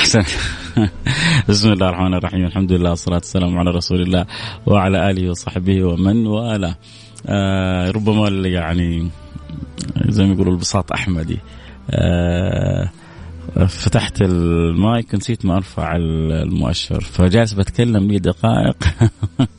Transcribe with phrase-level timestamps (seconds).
[0.00, 0.22] أحسن.
[1.48, 2.44] بسم الله الرحمن الرحيم.
[2.44, 4.26] الحمد لله والصلاة والسلام على رسول الله
[4.66, 6.76] وعلى آله وصحبه ومن والاه.
[7.26, 9.10] آه ربما يعني
[10.08, 11.38] زي ما يقولوا البساط أحمدي.
[11.90, 12.90] آه
[13.68, 17.00] فتحت المايك ونسيت ما أرفع المؤشر.
[17.00, 18.76] فجالس بتكلم لي دقائق.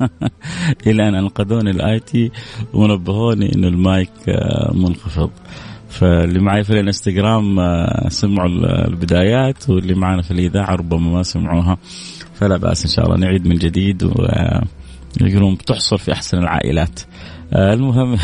[0.88, 2.32] إلى أن أنقذوني ال IT
[2.74, 5.30] ونبهوني انه المايك آه، منخفض.
[5.92, 8.50] فاللي معي في الانستغرام آه، سمعوا
[8.88, 11.78] البدايات واللي معنا في الإذاعة ربما ما سمعوها
[12.34, 17.00] فلا بأس إن شاء الله نعيد من جديد ويقولون بتحصر في أحسن العائلات.
[17.00, 17.06] آه،
[17.56, 18.18] المهم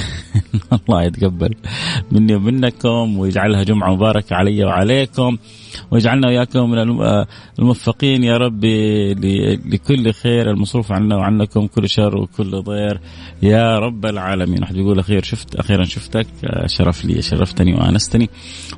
[0.73, 1.55] الله يتقبل
[2.11, 5.37] مني ومنكم ويجعلها جمعة مباركة علي وعليكم
[5.91, 7.27] ويجعلنا وإياكم من آه،
[7.59, 8.65] الموفقين يا رب
[9.65, 12.99] لكل خير المصروف عنا وعنكم كل شر وكل ضير
[13.41, 14.61] يا رب العالمين.
[14.61, 18.29] واحد يقول أخير شفت أخيرا شفتك آه، شرف لي شرفتني وآنستني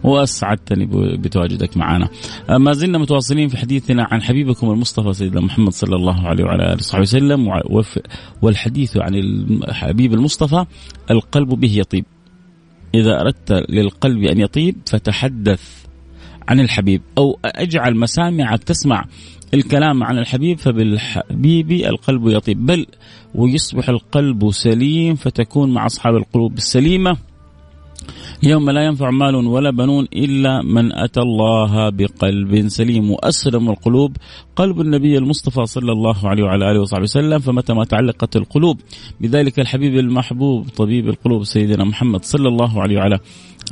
[0.03, 0.85] وأسعدتني
[1.17, 2.09] بتواجدك معنا.
[2.49, 6.75] ما زلنا متواصلين في حديثنا عن حبيبكم المصطفى سيدنا محمد صلى الله عليه وعلى آله
[6.75, 7.47] وصحبه وسلم
[8.41, 10.65] والحديث عن الحبيب المصطفى المصطفى
[11.11, 12.05] القلب به يطيب.
[12.95, 15.85] إذا أردت للقلب أن يطيب فتحدث
[16.47, 19.05] عن الحبيب أو أجعل مسامعك تسمع
[19.53, 22.65] الكلام عن الحبيب فبالحبيب القلب يطيب.
[22.65, 22.85] بل
[23.35, 27.17] ويصبح القلب سليم فتكون مع أصحاب القلوب السليمة.
[28.43, 33.11] يوم لا ينفع مال ولا بنون إلا من أتى الله بقلب سليم.
[33.11, 34.17] وأسلم القلوب
[34.55, 38.79] قلب النبي المصطفى صلى الله عليه وعلى آله وصحبه وسلم فمتى ما تعلقت القلوب.
[39.21, 43.19] بذلك الحبيب المحبوب طبيب القلوب سيدنا محمد صلى الله عليه وعلى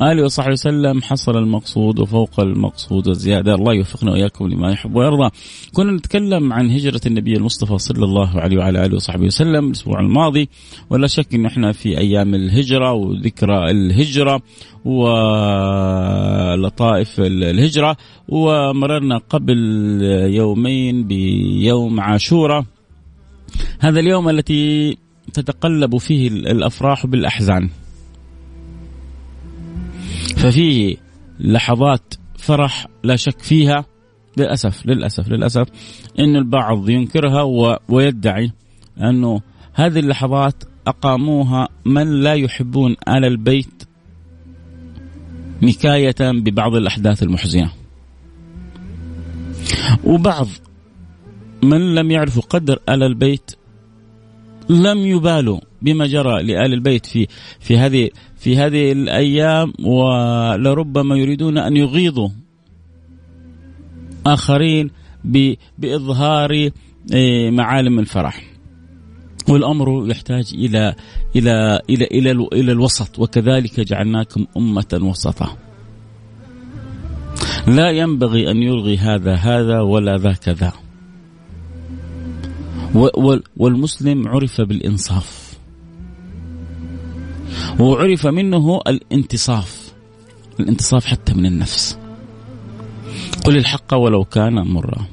[0.01, 5.29] آله وصحبه وسلم حصل المقصود وفوق المقصود وزيادة الله يوفقنا وإياكم لما يحب ويرضى.
[5.73, 10.49] كنا نتكلم عن هجرة النبي المصطفى صلى الله عليه وعلى آله وصحبه وسلم الأسبوع الماضي.
[10.89, 14.41] ولا شك أن إحنا في أيام الهجرة وذكرى الهجرة
[14.85, 15.09] ولطائف
[17.19, 17.97] الهجرة.
[18.29, 19.57] ومررنا قبل
[20.29, 22.65] يومين بيوم عاشوراء
[23.79, 24.97] هذا اليوم التي
[25.33, 27.69] تتقلب فيه الأفراح بالأحزان.
[30.35, 30.95] ففيه
[31.39, 33.85] لحظات فرح لا شك فيها
[34.37, 35.67] للأسف للأسف للأسف
[36.19, 37.41] إن البعض ينكرها
[37.89, 38.51] ويدعي
[38.97, 39.41] أنه
[39.73, 43.83] هذه اللحظات أقاموها من لا يحبون آل البيت
[45.61, 47.71] نكاية ببعض الأحداث المحزنة.
[50.03, 50.47] وبعض
[51.63, 53.51] من لم يعرفوا قدر آل البيت
[54.69, 57.27] لم يبالوا بما جرى لآل البيت في
[57.59, 62.29] في هذه في هذه الأيام ولربما يريدون أن يغيظوا
[64.25, 64.89] آخرين
[65.77, 66.69] بإظهار
[67.13, 68.43] إيه، معالم الفرح
[69.49, 70.95] والأمر يحتاج إلى
[71.35, 75.57] إلى إلى إلى إلى الوسط وكذلك جعلناكم أمة وسطا.
[77.67, 80.73] لا ينبغي أن يلغي هذا هذا ولا ذاك ذا.
[83.57, 85.46] والمسلم عرف بالإنصاف
[87.79, 89.87] وعرف منه الانتصاف
[90.59, 91.97] الانتصاف حتى من النفس.
[93.45, 95.05] قل الحق ولو كان مرا.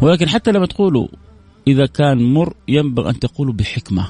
[0.00, 1.08] ولكن حتى لما تقولوا
[1.68, 4.08] إذا كان مر ينبغي أن تقولوا بحكمة.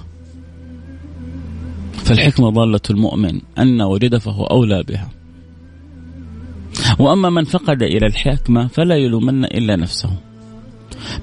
[1.92, 5.08] فالحكمة ضالة المؤمن أن وجد فهو أولى بها.
[6.98, 10.10] وأما من فقد إلى الحكمة فلا يلومن إلا نفسه.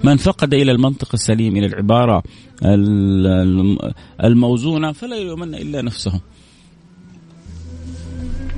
[0.03, 2.23] من فقد إلى المنطق السليم إلى العبارة
[4.23, 6.21] الموزونة فلا يلومن إلا نفسه.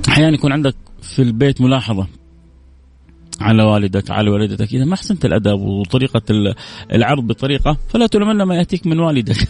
[0.08, 2.06] أحيانا يكون عندك في البيت ملاحظة
[3.40, 6.22] على والدك على والدتك إذا ما أحسنت الأدب وطريقة
[6.92, 9.36] العرض بطريقة فلا تلومن ما يأتيك من والدك.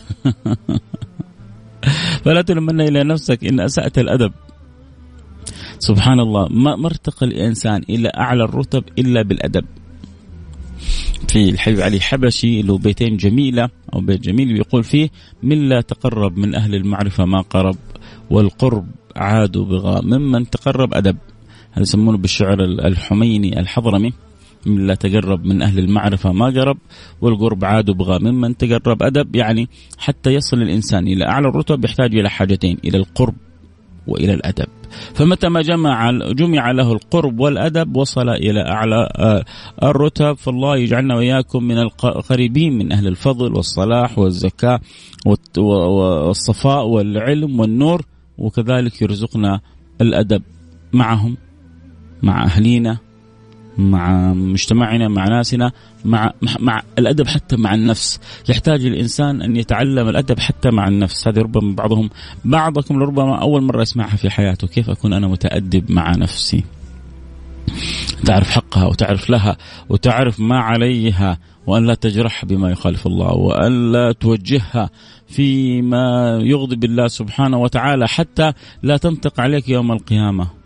[2.25, 4.33] فلا تلومن إلى نفسك إن أسأت الأدب.
[5.79, 9.65] سبحان الله ما ارتقى الإنسان إلى أعلى الرتب إلا بالأدب.
[11.29, 15.09] في الحبيب علي حبشي له بيتين جميلة أو بيت جميل يقول فيه
[15.43, 17.77] من لا تقرب من أهل المعرفة ما قرب
[18.31, 18.87] والقرب
[19.17, 21.17] عادوا بغاء ممن تقرب أدب.
[21.73, 24.13] هذا يسمونه بالشعر الحميني الحضرمي.
[24.67, 26.79] من لا تقرب من أهل المعرفة ما قرب
[27.21, 29.37] والقرب عاد بغى ممن تقرب أدب.
[29.37, 33.35] يعني حتى يصل الإنسان إلى أعلى الرتب يحتاج إلى حاجتين إلى القرب
[34.07, 34.67] وإلى الأدب.
[35.15, 39.45] فمتى ما جمع جمع له القرب والأدب وصل إلى أعلى آه،
[39.83, 40.33] الرتب.
[40.33, 44.81] فالله يجعلنا وإياكم من القريبين من أهل الفضل والصلاح والزكاة
[45.57, 48.03] والصفاء والعلم والنور
[48.39, 49.61] وكذلك يرزقنا
[50.01, 50.43] الأدب
[50.93, 51.37] معهم
[52.23, 53.12] مع أهلينا.
[53.79, 55.73] مع مجتمعنا مع ناسنا
[56.05, 58.21] مع مع الأدب حتى مع النفس.
[58.49, 61.29] يحتاج الإنسان أن يتعلم الأدب حتى مع النفس.
[61.29, 62.11] هذه ربما بعضهم
[62.45, 64.67] بعضكم لربما أول مرة يسمعها في حياته.
[64.67, 66.65] كيف أكون أنا متأدب مع نفسي؟
[68.25, 69.57] تعرف حقها وتعرف لها
[69.89, 74.91] وتعرف ما عليها وأن لا تجرح بما يخالف الله وأن لا توجهها
[75.29, 78.53] فيما يغضب الله سبحانه وتعالى حتى
[78.83, 80.62] لا تنطق عليك يوم القيامة.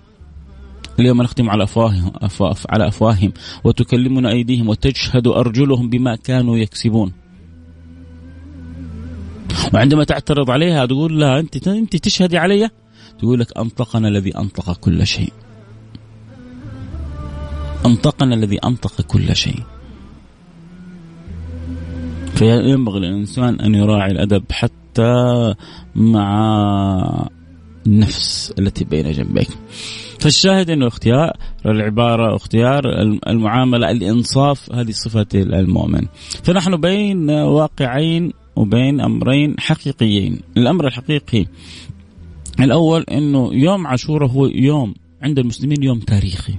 [1.00, 3.32] اليوم نختم على أفواههم أفواف على أفواههم
[3.64, 7.12] وتكلمنا أيديهم وتشهد أرجلهم بما كانوا يكسبون.
[9.74, 12.70] وعندما تعترض عليها تقول لها أنت أنت تشهدي علي؟
[13.18, 15.32] تقول لك أنطقنا الذي أنطق كل شيء.
[17.86, 19.62] أنطقنا الذي أنطق كل شيء.
[22.34, 25.54] فينبغي للإنسان أن يراعي الأدب حتى
[25.94, 27.28] مع
[27.86, 29.48] النفس التي بين جنبيك.
[30.20, 31.32] فالشاهد إنه اختيار
[31.66, 32.82] العبارة اختيار
[33.28, 36.06] المعاملة الإنصاف هذه صفة المؤمن.
[36.44, 40.40] فنحن بين واقعين وبين أمرين حقيقيين.
[40.56, 41.46] الأمر الحقيقي
[42.60, 46.54] الأول إنه يوم عاشوراء هو يوم عند المسلمين يوم تاريخي.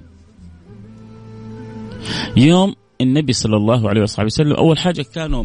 [2.37, 5.43] يوم النبي صلى الله عليه وصحبه وسلم أول حاجة كانوا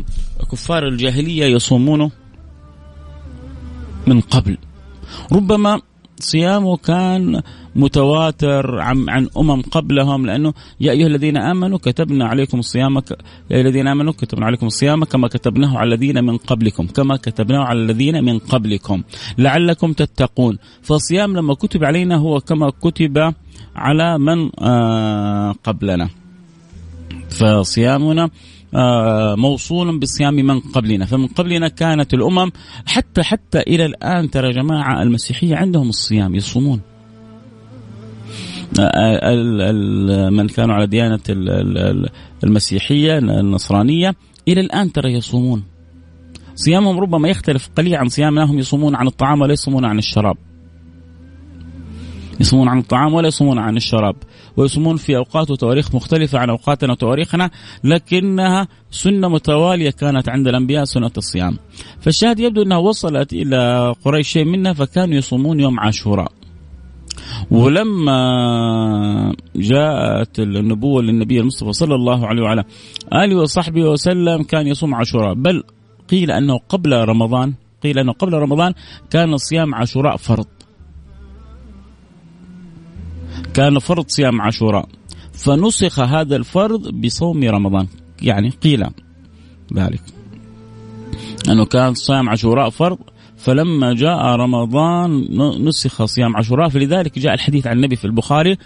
[0.53, 2.11] كفار الجاهلية يصومونه
[4.07, 4.59] من قبل.
[5.33, 5.81] ربما
[6.21, 7.43] صيامه كان
[7.77, 13.03] متواتر عن عن أمم قبلهم لأنه يا أيها الذين آمنوا كتبنا عليكم الصيام يا
[13.51, 17.79] أيها الذين آمنوا كتبنا عليكم الصيام كما كتبناه على الذين من قبلكم كما كتبناه على
[17.79, 19.03] الذين من قبلكم
[19.39, 20.59] لعلكم تتقون.
[20.83, 23.35] فالصيام لما كتب علينا هو كما كتب
[23.77, 26.09] على من آه قبلنا.
[27.31, 28.31] فصيامنا
[29.37, 31.07] موصول بصيام من قبلنا.
[31.07, 32.51] فمن قبلنا كانت الأمم
[32.87, 36.81] حتى حتى إلى الآن ترى جماعة المسيحية عندهم الصيام يصومون.
[38.81, 41.21] آه، من كانوا على ديانة
[42.45, 44.15] المسيحية النصرانية
[44.49, 45.63] إلى الآن ترى يصومون.
[46.55, 47.99] صيامهم ربما يختلف قليلا.
[47.99, 50.37] عن صيامنا هم يصومون عن الطعام ولا يصومون عن الشراب.
[52.41, 54.17] يصومون عن الطعام ولا يصومون عن الشراب
[54.57, 57.51] ويصومون في أوقات وتواريخ مختلفة عن أوقاتنا وتواريخنا
[57.85, 61.59] لكنها سنة متوالية كانت عند الأنبياء سنة الصيام.
[62.01, 66.33] فالشاهد يبدو أنها وصلت إلى قريش شيء منها فكانوا يصومون يوم عاشوراء.
[67.51, 72.65] ولما جاءت النبوة للنبي المصطفى صلى الله عليه وعلى
[73.13, 75.63] آله وصحبه وسلم كان يصوم عاشوراء بل
[76.11, 78.73] قيل أنه قبل رمضان قيل أنه قبل رمضان
[79.11, 80.47] كان صيام عاشوراء فرض
[83.55, 84.89] كان فرض صيام عاشوراء
[85.33, 87.87] فنسخ هذا الفرض بصوم رمضان.
[88.23, 88.85] يعني قيل
[89.75, 90.03] ذلك.
[91.49, 92.99] أنه كان صيام عاشوراء فرض
[93.37, 95.27] فلما جاء رمضان
[95.65, 96.69] نسخ صيام عاشوراء.
[96.69, 98.57] فلذلك جاء الحديث عن النبي في البخاري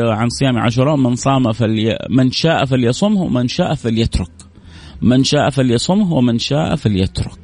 [0.00, 4.32] عن صيام عاشوراء من صام فلي من شاء فليصمه ومن شاء فليترك.
[5.02, 7.40] من شاء فليصمه ومن شاء فليترك.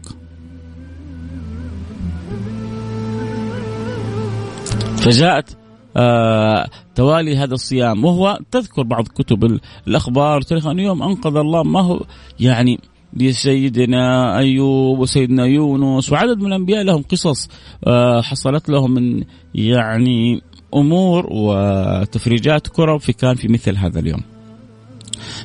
[4.97, 5.57] فجاءت
[5.97, 11.81] آه توالي هذا الصيام وهو تذكر بعض كتب الأخبار تاريخ أن يوم أنقذ الله ما
[11.81, 12.01] هو
[12.41, 12.81] يعني
[13.17, 17.49] لسيدنا أيوب وسيدنا يونس وعدد من الأنبياء لهم قصص
[17.87, 19.25] آه حصلت لهم من
[19.55, 20.43] يعني
[20.75, 24.21] أمور وتفريجات كرب في كان في مثل هذا اليوم.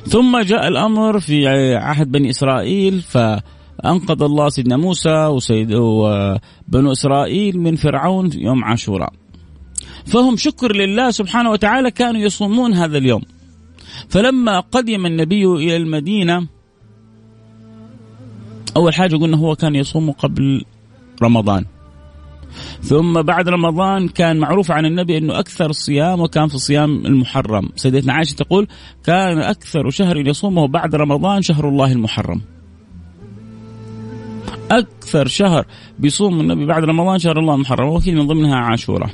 [0.06, 7.76] ثم جاء الأمر في عهد بني إسرائيل فأنقذ الله سيدنا موسى وسيد وبنو إسرائيل من
[7.76, 9.21] فرعون يوم عاشوراء.
[10.06, 13.22] فهم شكر لله سبحانه وتعالى كانوا يصومون هذا اليوم
[14.08, 16.46] فلما قدم النبي إلى المدينة
[18.76, 20.64] أول حاجة قلنا هو كان يصوم قبل
[21.22, 21.64] رمضان
[22.82, 28.12] ثم بعد رمضان كان معروف عن النبي إنه أكثر الصيام وكان في الصيام المحرم، سيدتنا
[28.12, 28.68] عائشة تقول
[29.04, 32.40] كان أكثر شهر يصومه بعد رمضان شهر الله المحرم.
[34.70, 35.66] أكثر شهر
[35.98, 39.10] بيصوم النبي بعد رمضان شهر الله المحرم واكيد من ضمنها عاشوراء.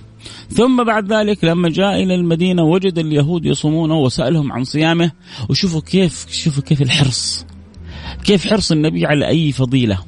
[0.49, 5.11] ثم بعد ذلك لما جاء إلى المدينة وجد اليهود يصومونه وسألهم عن صيامه
[5.49, 7.47] وشوفوا كيف شوفوا كيف الحرص.
[8.25, 9.99] كيف حرص النبي على أي فضيلة.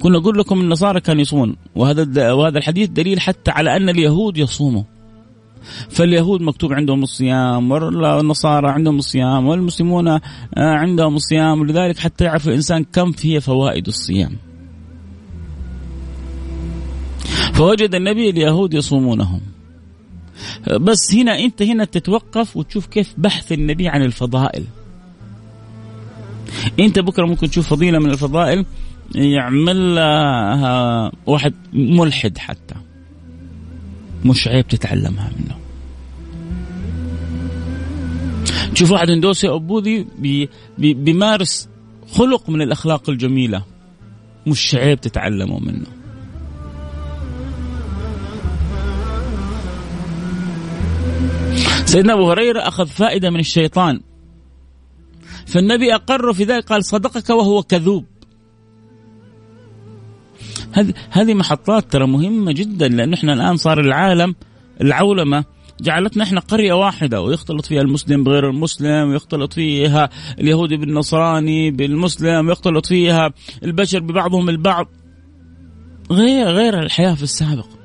[0.00, 4.82] كنا نقول لكم النصارى كانوا يصومون وهذا وهذا الحديث دليل حتى على أن اليهود يصوموا
[5.88, 10.20] فاليهود مكتوب عندهم الصيام والنصارى عندهم الصيام والمسلمون آه،
[10.56, 14.47] عندهم الصيام ولذلك حتى يعرف الإنسان كم فيه فوائد الصيام
[17.52, 19.40] فوجد النبي اليهود يصومونهم.
[20.80, 24.64] بس هنا انت هنا تتوقف وتشوف كيف بحث النبي عن الفضائل.
[26.80, 28.64] انت بكرة ممكن تشوف فضيلة من الفضائل
[29.14, 29.98] يعمل
[31.26, 32.74] واحد ملحد حتى.
[34.24, 35.58] مش عيب تتعلمها منه.
[38.74, 41.68] تشوف واحد هندوسي أو بوذي بي بي بيمارس
[42.12, 43.62] خلق من الأخلاق الجميلة.
[44.46, 45.86] مش عيب تتعلمه منه.
[51.88, 54.00] سيدنا أبو هريرة أخذ فائدة من الشيطان.
[55.46, 58.04] فالنبي أقر في ذلك قال صدقك وهو كذوب.
[60.72, 64.34] هذه هذه محطات ترى مهمة جدا لأنه إحنا الآن صار العالم
[64.80, 65.44] العولمة
[65.80, 72.86] جعلتنا إحنا قرية واحدة ويختلط فيها المسلم بغير المسلم ويختلط فيها اليهودي بالنصراني بالمسلم ويختلط
[72.86, 74.88] فيها البشر ببعضهم البعض.
[76.10, 77.77] غير غير الحياة في السابق.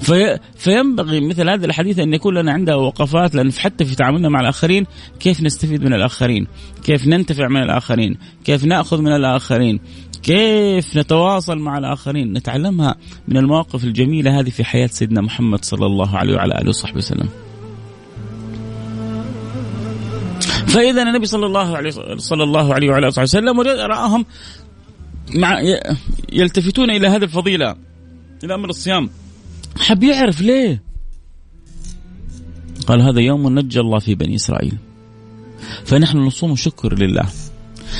[0.00, 4.40] في فينبغي مثل هذا الحديث أن يكون لنا عندها وقفات لأن حتى في تعاملنا مع
[4.40, 4.86] الآخرين
[5.20, 6.46] كيف نستفيد من الآخرين؟
[6.84, 9.80] كيف ننتفع من الآخرين؟ كيف نأخذ من الآخرين؟
[10.22, 12.94] كيف نتواصل مع الآخرين نتعلمها
[13.28, 17.28] من المواقف الجميلة هذه في حياة سيدنا محمد صلى الله عليه وعلى آله وصحبه وسلم
[20.66, 24.24] فإذا النبي صلى الله عليه صلى الله عليه وعلى آله وسلم رآهم
[25.34, 25.60] مع
[26.32, 27.76] يلتفتون إلى هذه الفضيلة
[28.44, 29.10] إلى أمر الصيام
[29.78, 30.82] حب يعرف ليه؟
[32.86, 34.78] قال هذا يوم نجى الله في بني إسرائيل.
[35.84, 37.26] فنحن نصوم شكر لله.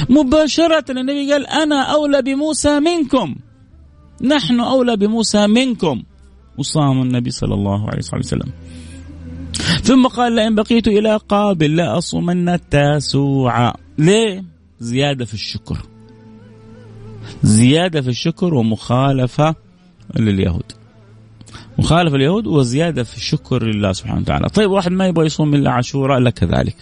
[0.09, 3.35] مباشرة النبي قال أنا أولى بموسى منكم.
[4.23, 6.02] نحن أولى بموسى منكم.
[6.59, 8.52] وصام النبي صلى الله عليه وسلم.
[9.83, 13.75] ثم قال لئن بقيت إلى قابل لأصومن التاسوع.
[13.99, 14.45] ليه؟
[14.80, 15.83] زيادة في الشكر.
[17.42, 19.54] زيادة في الشكر ومخالفة
[20.16, 20.73] لليهود.
[21.78, 24.49] مخالفة اليهود وزيادة في الشكر لله سبحانه وتعالى.
[24.49, 26.76] طيب واحد ما يبغى يصوم إلا عاشوراء لا كذلك.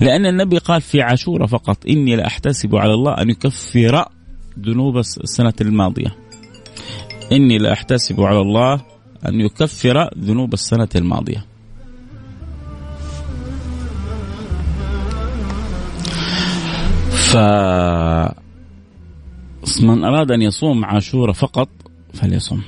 [0.00, 4.04] لأن النبي قال في عاشوراء فقط إني لأحتسب على الله أن يكفر
[4.60, 6.16] ذنوب السنة الماضية.
[7.32, 8.80] إني لأحتسب على الله
[9.28, 11.44] أن يكفر ذنوب السنة الماضية.
[17.10, 17.36] ف
[19.82, 21.68] من أراد أن يصوم عاشوراء فقط
[22.14, 22.62] فليصوم.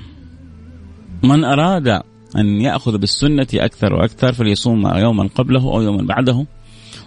[1.23, 1.88] من أراد
[2.37, 6.46] أن يأخذ بالسنة أكثر وأكثر فليصوم يوما قبله أو يوما بعده.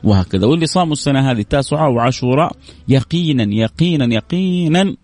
[0.03, 0.47] وهكذا.
[0.47, 2.51] واللي صاموا السنة هذه تاسعة وعاشوراء
[2.87, 4.95] يقينا يقينا يقينا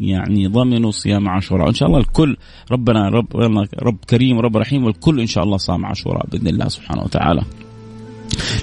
[0.00, 1.68] يعني ضمنوا صيام عاشوراء.
[1.68, 2.36] إن شاء الله الكل
[2.70, 3.36] ربنا رب
[3.82, 7.42] رب كريم ورب رحيم والكل إن شاء الله صام عاشوراء بإذن الله سبحانه وتعالى.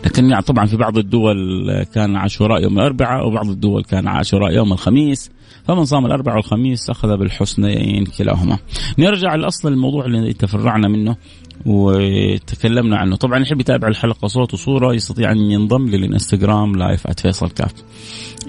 [0.06, 1.38] لكن يعني طبعا في بعض الدول
[1.94, 5.32] كان عاشوراء يوم الأربعاء وبعض الدول كان عاشوراء يوم الخميس.
[5.68, 8.58] فمن صام الأربعاء والخميس أخذ بالحسنيين كلاهما.
[9.00, 11.16] نرجع لأصل الموضوع اللي تفرعنا منه
[11.66, 13.16] وتكلمنا عنه.
[13.16, 17.74] طبعا يحب يتابع الحلقة صوت وصورة يستطيع أن ينضم للإنستغرام live @فيصل كاف.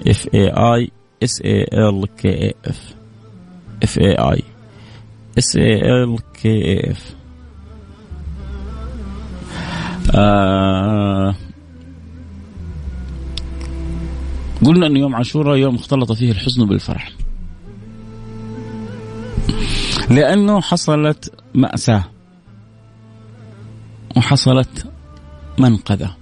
[0.07, 0.91] F A I
[1.23, 2.95] S A L K F
[3.83, 4.43] F A I
[5.37, 6.93] S A L K A
[10.09, 11.35] اف
[14.65, 17.11] قلنا أن يوم عاشوراء يوم اختلط فيه الحزن بالفرح.
[20.09, 22.03] لأنه حصلت مأساة.
[24.17, 24.91] وحصلت
[25.59, 26.15] منقذة.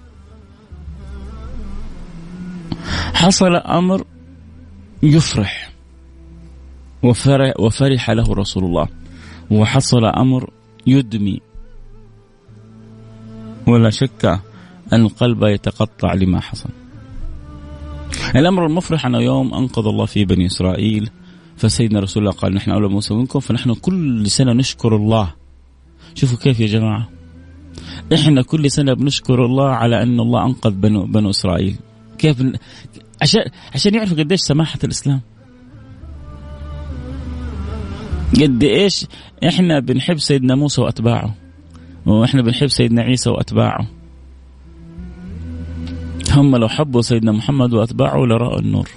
[3.13, 4.05] حصل أمر
[5.03, 5.71] يفرح.
[7.59, 8.87] وفرح له رسول الله.
[9.51, 10.49] وحصل أمر
[10.87, 11.46] يدمي.
[13.67, 14.41] ولا شك
[14.93, 16.69] أن القلب يتقطع لما حصل.
[18.35, 21.09] الأمر المفرح أنه يوم أنقذ الله فيه بني إسرائيل
[21.57, 25.33] فسيدنا رسول الله قال نحن أولى موسى منكم فنحن كل سنة نشكر الله.
[26.15, 27.09] شوفوا كيف يا جماعة.
[28.13, 31.75] إحنا كل سنة بنشكر الله على أن الله أنقذ بنو, بنو إسرائيل.
[32.17, 32.43] كيف
[33.21, 33.41] عشان
[33.73, 35.21] عشان يعرفوا قديش سماحة الإسلام.
[38.41, 39.05] قد إيش
[39.47, 41.35] إحنا بنحب سيدنا موسى وأتباعه.
[42.07, 43.87] وإحنا بنحب سيدنا عيسى وأتباعه.
[46.31, 48.89] هم لو حبوا سيدنا محمد وأتباعه لرأوا النور.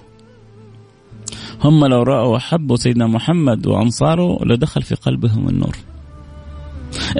[1.64, 5.76] هم لو رأوا وحبوا سيدنا محمد وأنصاره لدخل في قلبهم النور.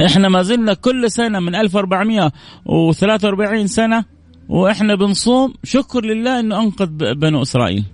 [0.07, 4.05] إحنا ما زلنا كل سنة من 1443 سنة
[4.49, 7.85] وإحنا بنصوم شكر لله إنه أنقذ بنو إسرائيل.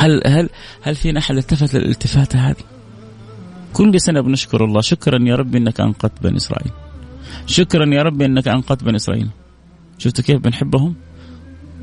[0.00, 0.48] هل هل
[0.82, 2.69] هل فينا أحد التفت للالتفات هذه؟
[3.72, 6.72] كل سنة بنشكر الله شكرا يا رب إنك أنقذت بني إسرائيل.
[7.46, 9.28] شكرا يا رب إنك أنقذت بني إسرائيل.
[9.98, 10.94] شفتوا كيف بنحبهم؟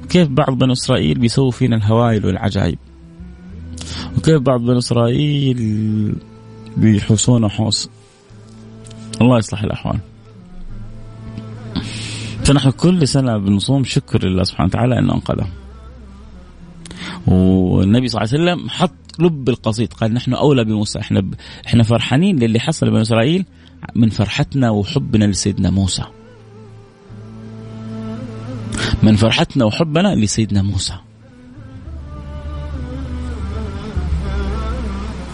[0.10, 2.80] كيف بعض بني إسرائيل بيسووا فينا الهوائل والعجائب.
[4.18, 6.16] وكيف بعض بني إسرائيل
[6.78, 7.90] بيحوسونا حوس.
[9.22, 10.00] الله يصلح الأحوال.
[12.44, 15.50] فنحن كل سنة بنصوم شكر لله سبحانه وتعالى إنه أنقذهم.
[17.28, 21.34] والنبي صلى الله عليه وسلم حط لب القصيد قال نحن أولى بموسى إحنا ب...
[21.68, 23.46] إحنا فرحانين للي حصل بني إسرائيل
[23.96, 26.04] من فرحتنا وحبنا لسيدنا موسى.
[29.04, 30.94] من فرحتنا وحبنا لسيدنا موسى.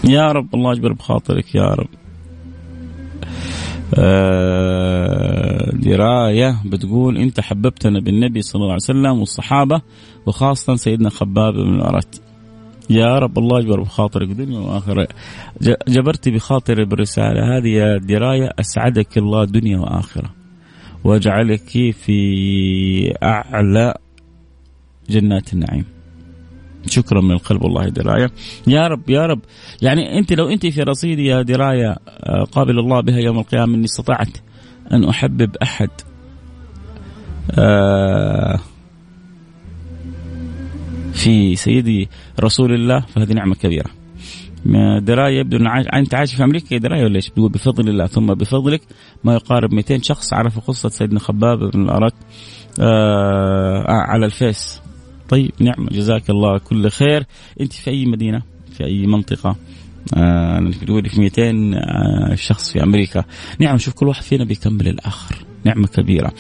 [0.04, 1.90] يا رب الله يجبر بخاطرك يا رب.
[3.98, 9.82] آه، دراية بتقول أنت حببتنا بالنبي صلى الله عليه وسلم والصحابة
[10.26, 12.22] وخاصة سيدنا خباب بن الأرت
[12.90, 15.08] يا رب الله يجبر بخاطرك دنيا وآخرة.
[15.88, 20.30] جبرت بخاطري بالرسالة هذه يا دراية أسعدك الله دنيا وآخرة.
[21.04, 23.94] وأجعلك في أعلى
[25.10, 25.86] جنات النعيم.
[26.86, 28.32] شكرا من القلب والله دراية.
[28.68, 29.40] يا رب يا رب.
[29.82, 33.86] يعني أنت لو أنت في رصيدي يا دراية آه، قابل الله بها يوم القيامة إني
[33.86, 34.38] استطعت
[34.92, 35.90] أن أحبب أحد.
[37.52, 38.60] آه،
[41.14, 43.90] في سيدي رسول الله فهذه نعمة كبيرة.
[45.00, 48.82] دراية يبدو ان أنت عايش في أمريكا دراية ولا إيش؟ بفضل الله ثم بفضلك
[49.24, 50.34] ما يقارب 200 شخص.
[50.34, 52.14] عرفوا قصة سيدنا خباب بن الارك
[52.80, 54.82] آه على الفيس.
[55.30, 57.26] طيب نعم جزاك الله كل خير.
[57.62, 59.56] أنت في أي مدينة؟ في أي منطقة؟
[60.18, 61.42] آه تقولي في 200
[61.76, 63.24] آه شخص في أمريكا.
[63.60, 65.36] نعم شوف كل واحد فينا بيكمل الآخر.
[65.66, 66.34] نعمة كبيرة.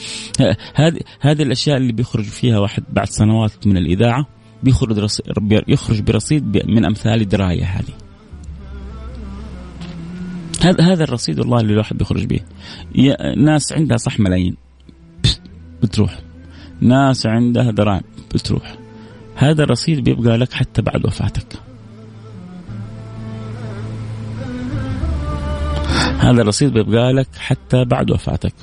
[0.75, 4.27] هذه هذه الأشياء اللي بيخرج فيها واحد بعد سنوات من الإذاعة.
[4.63, 5.09] بيخرج
[5.67, 7.93] يخرج برصيد من أمثال درايه هذه.
[10.61, 12.39] هذا هذا الرصيد والله اللي الواحد بيخرج به
[13.37, 14.55] ناس عندها صح ملايين.
[15.83, 16.19] بتروح.
[16.81, 18.01] ناس عندها دراهم.
[18.33, 18.75] بتروح.
[19.35, 21.47] هذا الرصيد بيبقى لك حتى بعد وفاتك.
[26.19, 28.53] هذا الرصيد بيبقى لك حتى بعد وفاتك.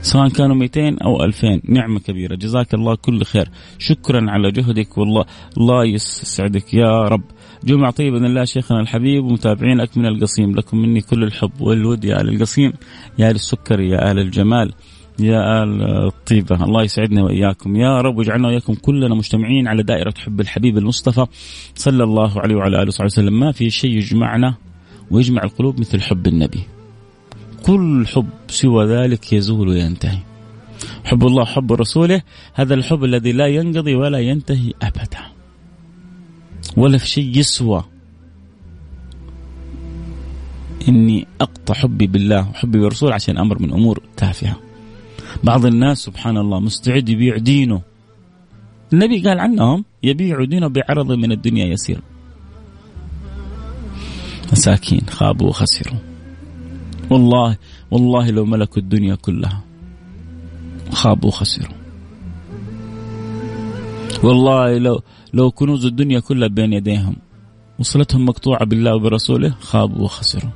[0.00, 2.34] سواء كانوا 200 أو 2000 نعمة كبيرة.
[2.34, 3.48] جزاك الله كل خير.
[3.78, 4.98] شكرا على جهدك.
[4.98, 5.24] والله
[5.58, 7.22] الله يسعدك يا رب.
[7.64, 10.56] جمعة طيبة بإذن الله شيخنا الحبيب ومتابعينك من القصيم.
[10.56, 12.72] لكم مني كل الحب والود يا آل القصيم
[13.18, 14.72] يا آل السكري يا آل الجمال
[15.20, 16.64] يا آل الطيبة.
[16.64, 17.76] الله يسعدنا وإياكم.
[17.76, 21.26] يا رب واجعلنا وإياكم كلنا مجتمعين على دائرة حب الحبيب المصطفى
[21.74, 23.40] صلى الله عليه وعلى آله وصحبه وسلم.
[23.40, 24.54] ما في شيء يجمعنا
[25.10, 26.60] ويجمع القلوب مثل حب النبي.
[27.62, 30.18] كل حب سوى ذلك يزول وينتهي.
[31.04, 32.22] حب الله حب رسوله
[32.54, 35.22] هذا الحب الذي لا ينقضي ولا ينتهي أبدا.
[36.76, 37.84] ولا في شيء يسوى.
[40.88, 44.56] إني أقطع حبي بالله وحبي بالرسول عشان أمر من أمور تافهة.
[45.44, 47.82] بعض الناس سبحان الله مستعد يبيع دينه.
[48.92, 52.00] النبي قال عنهم يبيع دينه بعرض من الدنيا يسير.
[54.52, 56.11] مساكين خابوا وخسروا.
[57.12, 57.56] والله
[57.90, 59.60] والله لو ملكوا الدنيا كلها.
[60.92, 61.76] خابوا وخسروا
[64.22, 65.02] والله لو
[65.34, 67.16] لو كنوز الدنيا كلها بين يديهم
[67.78, 70.50] وصلتهم مقطوعة بالله وبرسوله خابوا وخسروا.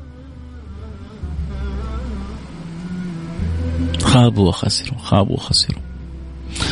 [4.02, 5.82] خابوا وخسروا خابوا وخسروا.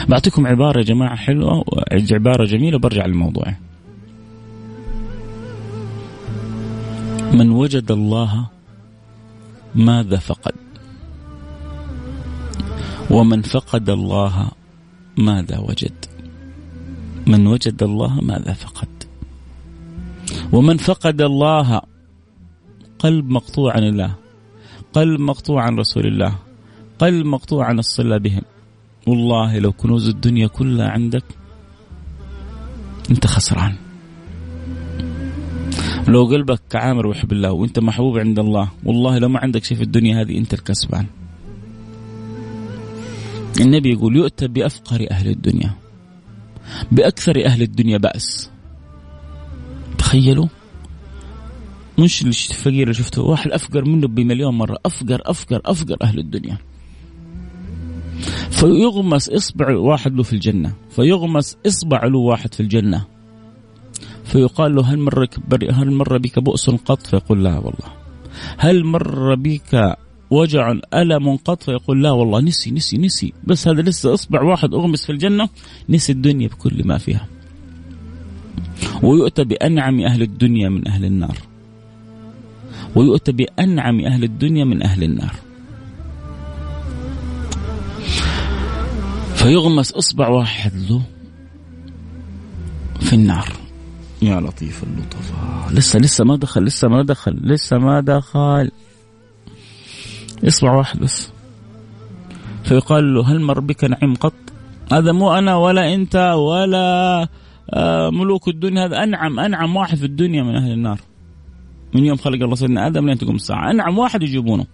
[0.08, 1.64] بعطيكم عبارة يا جماعة حلوة
[2.12, 3.54] عبارة جميلة برجع للموضوع.
[7.32, 8.53] من وجد الله
[9.74, 10.54] ماذا فقد؟
[13.10, 14.50] ومن فقد الله
[15.18, 16.04] ماذا وجد؟
[17.26, 18.88] من وجد الله ماذا فقد؟
[20.52, 21.80] ومن فقد الله
[22.98, 24.14] قلب مقطوع عن الله
[24.92, 26.38] قلب مقطوع عن رسول الله
[26.98, 28.42] قلب مقطوع عن الصلة بهم.
[29.06, 31.24] والله لو كنوز الدنيا كلها عندك
[33.10, 33.83] أنت خسران.
[36.08, 39.82] لو قلبك عامر ويحب الله وانت محبوب عند الله والله لو ما عندك شيء في
[39.82, 41.06] الدنيا هذه انت الكسبان.
[43.60, 45.74] النبي يقول يؤتى بأفقر أهل الدنيا.
[46.92, 48.50] بأكثر أهل الدنيا بأس.
[49.98, 50.46] تخيلوا؟
[51.98, 54.78] مش الفقير اللي شفته واحد أفقر منه بمليون مرة.
[54.86, 56.58] أفقر أفقر أفقر أهل الدنيا.
[58.50, 60.72] فيغمس إصبع واحد له في الجنة.
[60.90, 63.13] فيغمس إصبع له واحد في الجنة.
[64.24, 65.28] فيقال له هل مر
[65.70, 67.92] هل مر بك بؤس قط؟ فيقول لا والله.
[68.58, 69.96] هل مر بك
[70.30, 72.40] وجع ألم قط؟ فيقول لا والله.
[72.40, 73.32] نسي نسي نسي.
[73.44, 75.48] بس هذا لسه إصبع واحد أغمس في الجنة
[75.88, 77.28] نسي الدنيا بكل ما فيها.
[79.02, 81.38] ويؤتى بأنعم أهل الدنيا من أهل النار.
[82.94, 85.34] ويؤتى بأنعم أهل الدنيا من أهل النار.
[89.34, 91.02] فيغمس إصبع واحد له
[93.00, 93.63] في النار.
[94.24, 95.72] يا لطيف اللطفاء.
[95.72, 98.70] لسه لسه ما دخل لسه ما دخل لسه ما دخل.
[100.44, 101.30] اصبع واحد بس.
[102.64, 104.32] فيقال له هل مر بك نعيم قط؟
[104.92, 107.28] هذا مو أنا ولا أنت ولا
[107.70, 108.86] آه، ملوك الدنيا.
[108.86, 111.00] هذا أنعم أنعم واحد في الدنيا من أهل النار.
[111.94, 113.70] من يوم خلق الله سيدنا آدم لين تقوم الساعة.
[113.70, 114.66] أنعم واحد يجيبونه.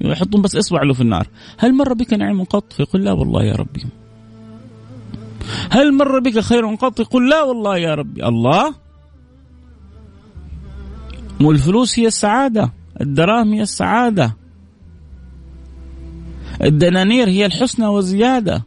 [0.00, 1.26] يحطون بس إصبع له في النار.
[1.58, 3.84] هل مر بك نعيم قط؟ فيقول لا والله يا ربي.
[5.70, 8.26] هل مر بك خير قط؟ يقول لا والله يا ربي.
[8.26, 8.74] الله؟
[11.40, 14.36] مو الفلوس هي السعادة الدراهم هي السعادة.
[16.62, 18.64] الدنانير هي الحسنى وزيادة.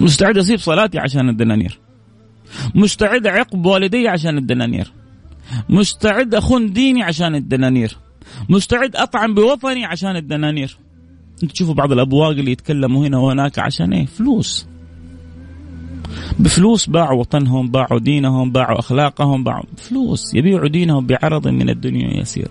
[0.00, 1.80] مستعد أسيب صلاتي عشان الدنانير.
[2.74, 4.92] مستعد أعقب والدي عشان الدنانير.
[5.68, 7.96] مستعد أخون ديني عشان الدنانير.
[8.48, 10.78] مستعد أطعن بوطني عشان الدنانير.
[11.42, 14.66] انت تشوفوا بعض الأبواق اللي يتكلموا هنا وهناك عشان إيه؟ فلوس.
[16.38, 22.48] بفلوس باعوا وطنهم باعوا دينهم باعوا أخلاقهم باعوا فلوس يبيعوا دينهم بعرض من الدنيا يسير.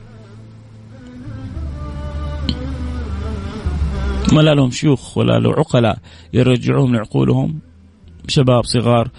[4.34, 5.98] ما لا لهم شيوخ ولا له عقلاء
[6.34, 7.60] يرجعوهم لعقولهم
[8.28, 9.10] شباب صغار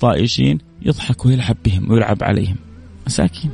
[0.00, 2.56] طائشين يضحك ويلعب بهم ويلعب عليهم.
[3.06, 3.50] مساكين.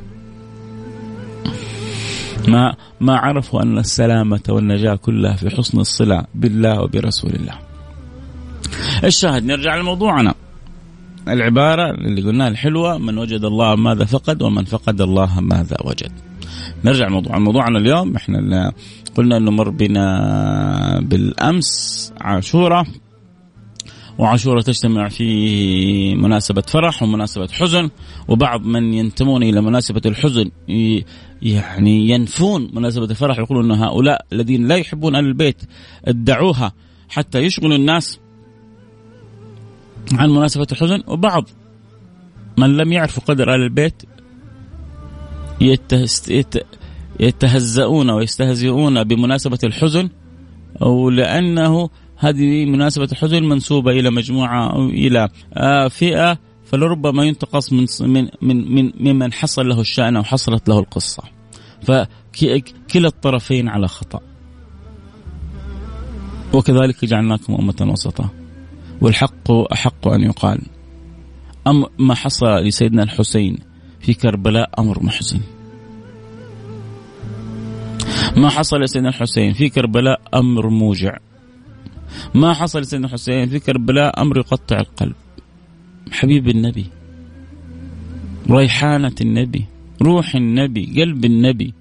[2.47, 7.59] ما ما عرفوا أن السلامة والنجاة كلها في حسن الصله بالله وبرسول الله.
[9.03, 10.33] الشاهد نرجع لموضوعنا.
[11.33, 16.11] العبارة اللي قلناها الحلوة من وجد الله ماذا فقد ومن فقد الله ماذا وجد.
[16.85, 18.71] نرجع لموضوع موضوعنا اليوم إحنا
[19.15, 22.85] قلنا إنه مر بنا بالأمس عاشورة
[24.17, 27.89] وعاشورة تجتمع في مناسبة فرح ومناسبة حزن
[28.27, 30.51] وبعض من ينتمون إلى مناسبة الحزن
[31.41, 35.61] يعني ينفون مناسبة الفرح يقولون أن هؤلاء الذين لا يحبون أهل البيت
[36.05, 36.73] ادعوها
[37.09, 38.19] حتى يشغلوا الناس
[40.13, 41.49] عن مناسبة الحزن وبعض
[42.57, 44.03] من لم يعرفوا قدر أهل البيت
[47.19, 50.09] يتهزؤون ويستهزئون بمناسبة الحزن
[50.81, 55.29] أو لأنه هذه مناسبة الحزن منسوبة إلى مجموعة أو إلى
[55.89, 61.23] فئة فلربما ينتقص من من من ممن حصل له الشأن أو حصلت له القصة.
[61.81, 64.19] فكلا الطرفين على خطأ.
[66.53, 68.29] وكذلك جعلناكم أمة وسطا.
[69.01, 70.61] والحق أحق أن يقال.
[71.67, 73.57] أم ما حصل لسيدنا الحسين
[73.99, 75.39] في كربلاء أمر محزن.
[78.37, 81.17] ما حصل لسيدنا الحسين في كربلاء أمر موجع.
[82.35, 85.15] ما حصل لسيدنا الحسين في كربلاء أمر يقطع القلب.
[86.11, 86.85] حبيب النبي
[88.49, 89.65] ريحانة النبي
[90.01, 91.73] روح النبي قلب النبي.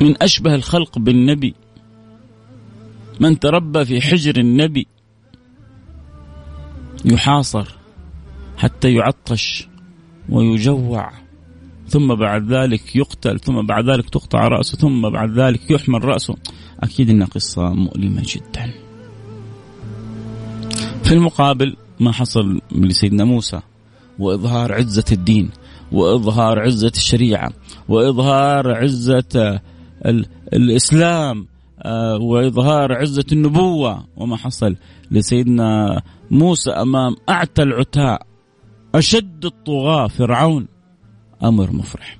[0.00, 1.54] من أشبه الخلق بالنبي.
[3.20, 4.86] من تربى في حجر النبي
[7.04, 7.74] يحاصر
[8.56, 9.68] حتى يعطش
[10.28, 11.12] ويجوع
[11.88, 16.36] ثم بعد ذلك يقتل ثم بعد ذلك تقطع رأسه ثم بعد ذلك يحمل رأسه.
[16.80, 18.72] أكيد إنها قصة مؤلمة جدا.
[21.04, 23.60] في المقابل ما حصل لسيدنا موسى
[24.18, 25.50] وإظهار عزة الدين
[25.92, 27.52] وإظهار عزة الشريعة
[27.88, 29.60] وإظهار عزة
[30.52, 31.46] الإسلام
[31.86, 34.76] آه، وإظهار عزة النبوة وما حصل
[35.10, 38.26] لسيدنا موسى أمام أعتى العتاء
[38.94, 40.68] أشد الطغاة فرعون
[41.44, 42.18] أمر مفرح.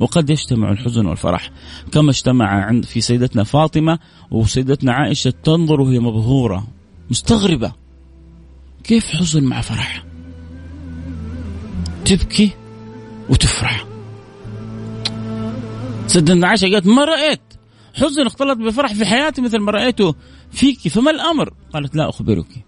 [0.00, 1.50] وقد يجتمع الحزن والفرح
[1.92, 3.98] كما اجتمع عند في سيدتنا فاطمة
[4.30, 6.66] وسيدتنا عائشة تنظر وهي مبهورة
[7.10, 7.72] مستغربة.
[8.84, 10.04] كيف حزن مع فرح؟
[12.04, 12.50] تبكي
[13.28, 13.86] وتفرح.
[16.06, 17.47] سيدتنا عائشة قالت ما رأيت
[17.98, 20.14] حزن اختلط بفرح في حياتي مثل ما رأيته
[20.50, 22.64] فيك فما الأمر؟ قالت لا أخبرك.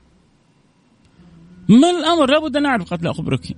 [1.69, 3.57] ما الأمر؟ لابد أن أعرف قالت لا أخبرك.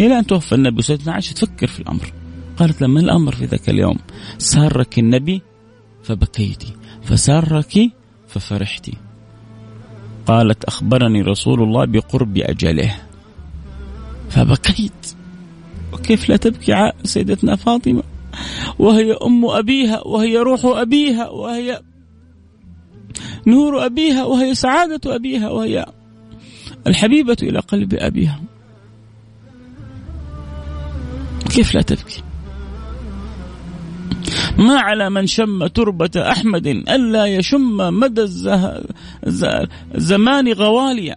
[0.00, 2.12] إلى أن توفى النبي سيدنا عائشة تفكر في الأمر.
[2.56, 3.96] قالت لما الأمر في ذاك اليوم؟
[4.38, 5.42] سارك النبي
[6.02, 6.62] فبكيت
[7.02, 7.90] فسارك
[8.28, 8.90] ففرحت.
[10.26, 12.96] قالت أخبرني رسول الله بقرب أجله.
[14.30, 15.14] فبكيت.
[15.92, 18.02] وكيف لا تبكي سيدتنا فاطمة؟
[18.78, 21.80] وهي أم أبيها وهي روح أبيها وهي
[23.46, 25.86] نور أبيها وهي سعادة أبيها وهي
[26.86, 28.40] الحبيبة إلى قلب أبيها.
[31.50, 32.22] كيف لا تبكي؟
[34.58, 38.24] ما على من شم تربة أحمد ألا يشم مدى
[39.94, 41.16] الزمان غواليا.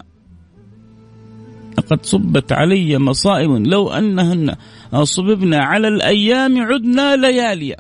[1.78, 4.56] لقد صبت علي مصائب لو أنهن
[4.94, 7.78] صببنا على الأيام عدنا لياليا.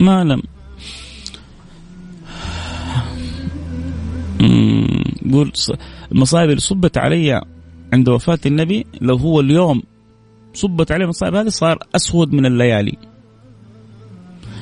[0.00, 0.42] ما لم.
[5.26, 5.52] يقول
[6.12, 7.42] المصائب اللي صبت علي
[7.92, 9.82] عند وفاة النبي لو هو اليوم
[10.54, 12.96] صبت علي مصائب هذه صار أسود من الليالي.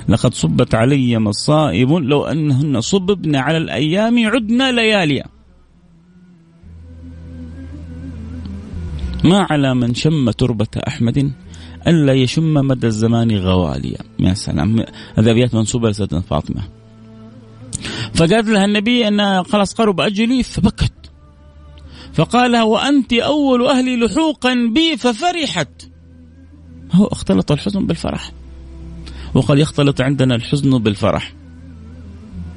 [0.09, 5.34] لقد صبت علي مصائب لو أنهن صببن على الأيام عدنا لياليا.
[9.25, 11.33] ما على من شم تربة أحمد
[11.87, 13.99] ألا يشم مدى الزمان غواليا.
[14.19, 14.81] يا سلام.
[15.19, 16.63] هذه أبيات منسوبة لسيدنا فاطمة.
[18.15, 20.93] فقالت لها النبي أن خلاص قرب أجلي فبكت.
[22.13, 25.89] فقال لها وأنت أول أهلي لحوقا بي ففرحت.
[26.93, 28.33] هو اختلط الحزن بالفرح.
[29.35, 31.33] وقد يختلط عندنا الحزن بالفرح.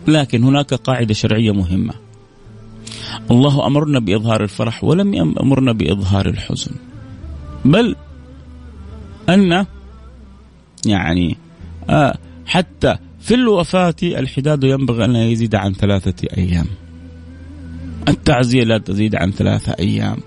[0.08, 2.07] لكن هناك قاعدة شرعية مهمة.
[3.32, 6.72] الله أمرنا بإظهار الفرح ولم يأمرنا بإظهار الحزن.
[7.66, 7.96] بل
[9.30, 9.66] أن
[10.86, 11.38] يعني
[11.90, 16.66] آه حتى في الوفاة الحداد ينبغي أن يزيد عن ثلاثة أيام.
[18.08, 20.18] التعزية لا تزيد عن ثلاثة أيام.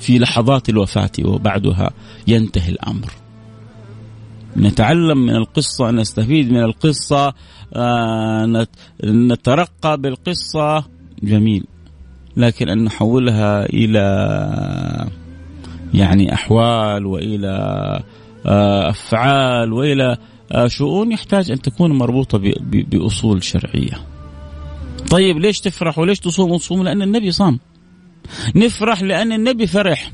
[0.00, 1.90] في لحظات الوفاة وبعدها
[2.26, 3.12] ينتهي الأمر.
[4.56, 7.34] نتعلم من القصة نستفيد من القصة
[7.74, 8.66] آه
[9.04, 10.84] نترقى بالقصة.
[11.22, 11.64] جميل.
[12.36, 14.06] لكن أن نحولها إلى
[15.94, 17.56] يعني أحوال وإلى
[18.46, 20.16] آه، أفعال وإلى
[20.52, 24.00] آه، شؤون يحتاج أن تكون مربوطة بأصول شرعية.
[25.10, 27.58] طيب ليش تفرح وليش تصوم؟ وتصوم لأن النبي صام.
[28.54, 30.12] نفرح لأن النبي فرح.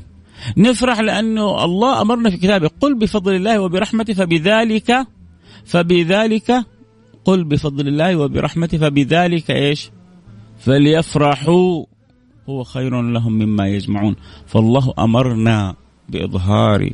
[0.57, 5.07] نفرح لأنه الله أمرنا في كتابه قل بفضل الله وبرحمته فبذلك
[5.65, 6.65] فبذلك
[7.25, 9.91] قل بفضل الله وبرحمته فبذلك إيش؟
[10.59, 11.85] فليفرحوا.
[12.49, 14.15] هو خير لهم مما يجمعون.
[14.47, 15.75] فالله أمرنا
[16.09, 16.89] بإظهار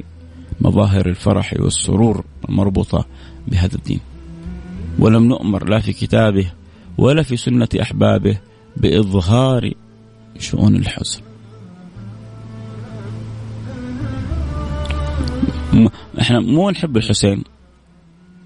[0.62, 3.05] مظاهر الفرح والسرور المربوطة
[3.47, 3.99] بهذا الدين.
[4.99, 6.51] ولم نؤمر لا في كتابه
[6.97, 8.39] ولا في سنة أحبابه
[8.77, 9.73] بإظهار
[10.39, 11.21] شؤون الحزن.
[16.19, 17.43] إحنا مو نحب الحسين.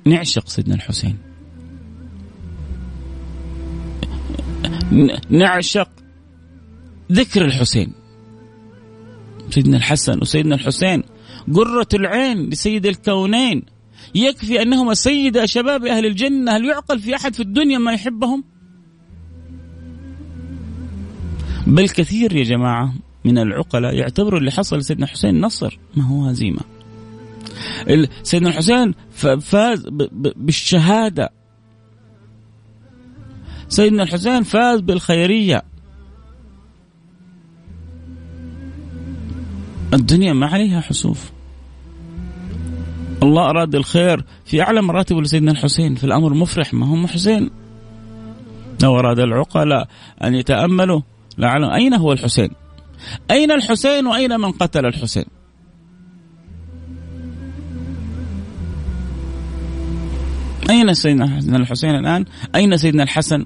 [0.05, 1.17] نعشق سيدنا الحسين.
[5.29, 5.89] نعشق
[7.13, 7.93] ذكر الحسين.
[9.49, 11.03] سيدنا الحسن وسيدنا الحسين.
[11.53, 13.63] قرة العين لسيد الكونين.
[14.15, 16.51] يكفي أنهما سيد شباب أهل الجنة.
[16.51, 18.43] هل يعقل في أحد في الدنيا ما يحبهم؟
[21.67, 22.93] بل كثير يا جماعة
[23.25, 25.79] من العقلاء يعتبروا اللي حصل لسيدنا حسين نصر.
[25.95, 26.61] ما هو هزيمة.
[28.23, 28.93] سيدنا الحسين
[29.41, 29.85] فاز
[30.35, 31.29] بالشهادة.
[33.69, 35.72] سيدنا الحسين فاز بالخيرية.
[39.93, 41.31] الدنيا ما عليها حسوف.
[43.23, 47.49] الله أراد الخير في أعلى مراتب لسيدنا الحسين في الأمر مفرح ما هم حسين
[48.83, 49.87] لو أراد العقلاء
[50.23, 51.01] أن يتأملوا
[51.37, 52.49] لعلم أين هو الحسين؟
[53.31, 55.25] أين الحسين وأين من قتل الحسين؟
[60.69, 62.25] أين سيدنا الحسين الآن؟
[62.55, 63.45] أين سيدنا الحسن؟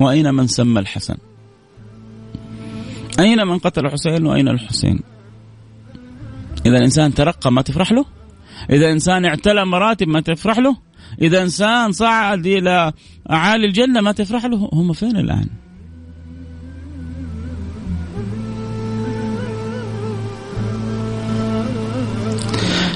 [0.00, 1.16] وأين من سمى الحسن؟
[3.20, 5.00] أين من قتل الحسين وأين الحسين؟
[6.66, 8.04] إذا الإنسان ترقى ما تفرح له.
[8.70, 10.76] إذا إنسان اعتلى مراتب ما تفرح له.
[11.22, 12.92] إذا إنسان صعد إلى
[13.30, 14.70] أعالي الجنة ما تفرح له.
[14.72, 15.46] هم فين الآن؟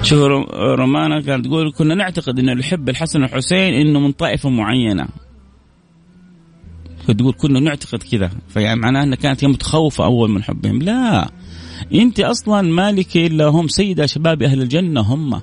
[0.03, 5.09] شوف رومانا كانت تقول كنا نعتقد إن اللي يحب الحسن والحسين إنه من طائفة معينة.
[7.09, 8.31] فتقول كنا نعتقد كذا.
[8.49, 10.83] فيعني معناها انها كانت هي متخوفه أول من حبهم.
[10.83, 11.31] لا.
[11.95, 15.41] انت أصلا مالك الا هم سيدة شباب أهل الجنة هم.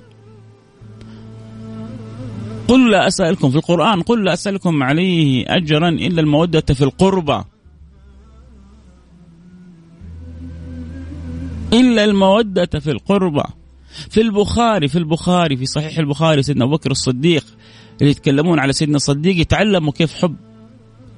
[2.68, 7.44] قل لا أسألكم في القرآن قل لا أسألكم عليه أجرا إلا المودة في القربى.
[11.74, 13.44] إلا المودة في القربى.
[14.10, 17.46] في البخاري في البخاري في صحيح البخاري سيدنا أبو بكر الصديق
[18.02, 20.36] اللي يتكلمون على سيدنا الصديق يتعلموا كيف حب.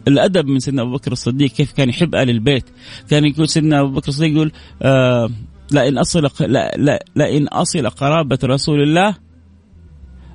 [0.08, 2.65] الأدب من سيدنا أبو بكر الصديق كيف كان يحب ال البيت؟
[3.10, 5.30] كان يقول سيدنا أبو بكر الصديق يقول آه
[5.72, 9.15] لئن أصل لا لا لئن أصل قرابة رسول الله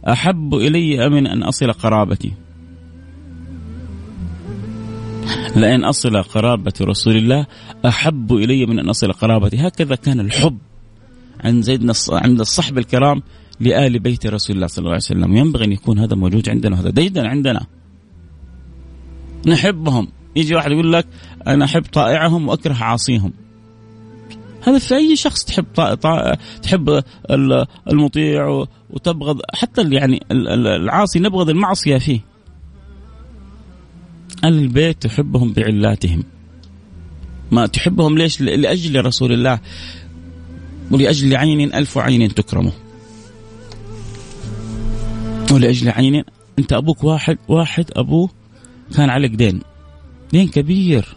[0.08, 2.32] أحب إلي من أن أصل قرابتي.
[5.56, 7.46] لئن أصل قرابة رسول الله
[7.86, 9.56] أحب إلي من أن أصل قرابتي.
[9.56, 10.58] هكذا كان الحب
[11.44, 13.22] عند زيدنا عند الصحب الكرام
[13.60, 15.36] لآل بيت رسول الله صلى الله عليه وسلم.
[15.36, 17.66] ينبغي أن يكون هذا موجود عندنا وهذا جيدا عندنا.
[19.46, 20.08] نحبهم.
[20.36, 21.06] يجي واحد يقول لك
[21.46, 23.32] أنا أحب طائعهم وأكره عاصيهم.
[24.62, 25.94] هذا في أي شخص تحب طا...
[25.94, 26.36] طا...
[26.62, 27.02] تحب
[27.90, 32.20] المطيع وتبغض حتى يعني العاصي نبغض المعصية فيه.
[34.44, 36.22] البيت تحبهم بعلاتهم.
[37.50, 39.60] ما تحبهم ليش؟ لأجل رسول الله.
[40.90, 42.72] ولأجل عين ألف عين تكرمه.
[45.52, 46.24] ولأجل عين
[46.58, 48.30] أنت أبوك واحد واحد أبوه
[48.96, 49.60] كان عليك دين
[50.32, 51.16] دين كبير.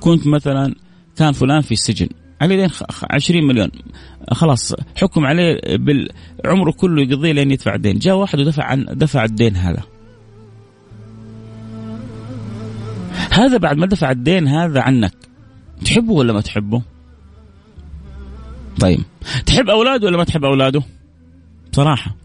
[0.00, 0.74] كنت مثلا
[1.16, 2.08] كان فلان في السجن.
[2.40, 2.70] عليه دين
[3.10, 3.70] 20 مليون.
[4.32, 7.98] خلاص حكم عليه بالعمره كله يقضيه لين يدفع الدين.
[7.98, 9.82] جاء واحد ودفع عن دفع الدين هذا.
[13.30, 15.14] هذا بعد ما دفع الدين هذا عنك.
[15.84, 16.82] تحبه ولا ما تحبه؟
[18.80, 19.00] طيب.
[19.46, 20.82] تحب أولاده ولا ما تحب أولاده؟
[21.72, 22.16] بصراحة.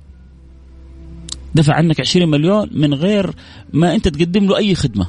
[1.56, 3.36] دفع عنك 20 مليون من غير
[3.74, 5.08] ما انت تقدم له أي خدمة.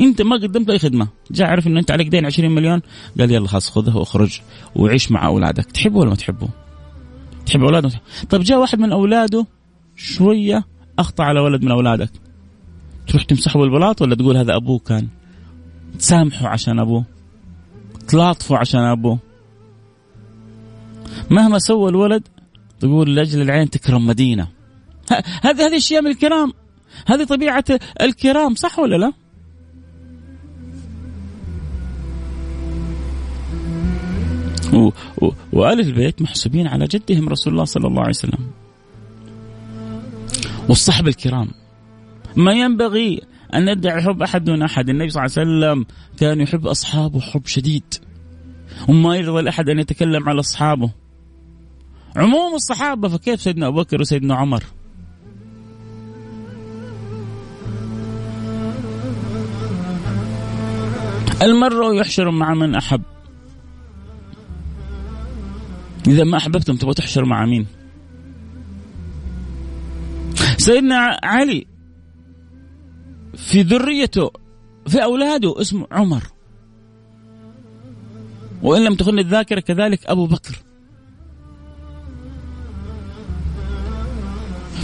[0.00, 1.08] انت ما قدمت أي خدمة.
[1.30, 2.82] جاء عرف إنه أنت عليك دين 20 مليون.
[3.18, 4.40] قال يلا خلاص خذه واخرج
[4.76, 5.64] وعيش مع أولادك.
[5.64, 6.48] تحبه ولا ما تحبه؟
[7.46, 7.90] تحب اولاده
[8.30, 9.46] طيب جاء واحد من أولاده
[9.96, 10.64] شوية
[10.98, 12.10] أخطأ على ولد من أولادك.
[13.06, 15.08] تروح تمسحه بالبلاط ولا تقول هذا أبوه كان؟
[15.98, 17.04] تسامحه عشان أبوه.
[18.08, 19.18] تلاطفه عشان أبوه.
[21.30, 22.28] مهما سوى الولد
[22.80, 24.57] تقول لأجل العين تكرم مدينة.
[25.42, 26.52] هذه هذه اشياء من الكرام.
[27.06, 27.64] هذه طبيعة
[28.00, 29.12] الكرام صح ولا لا؟
[35.52, 38.50] وآل البيت محسوبين على جدهم رسول الله صلى الله عليه وسلم.
[40.68, 41.48] والصحب الكرام.
[42.36, 43.22] ما ينبغي
[43.54, 44.88] أن ندعي حب أحد دون أحد.
[44.88, 45.86] النبي صلى الله عليه وسلم
[46.18, 47.94] كان يحب أصحابه حب شديد.
[48.88, 50.90] وما يرضى لأحد أن يتكلم على أصحابه.
[52.16, 54.64] عموم الصحابة فكيف سيدنا أبو بكر وسيدنا عمر؟
[61.42, 63.02] المرء يحشر مع من أحب.
[66.06, 67.66] إذا ما أحببتم تبغى تحشر مع مين؟
[70.56, 71.66] سيدنا علي
[73.36, 74.30] في ذريته
[74.86, 76.22] في أولاده اسمه عمر.
[78.62, 80.58] وإن لم تخن الذاكرة كذلك أبو بكر.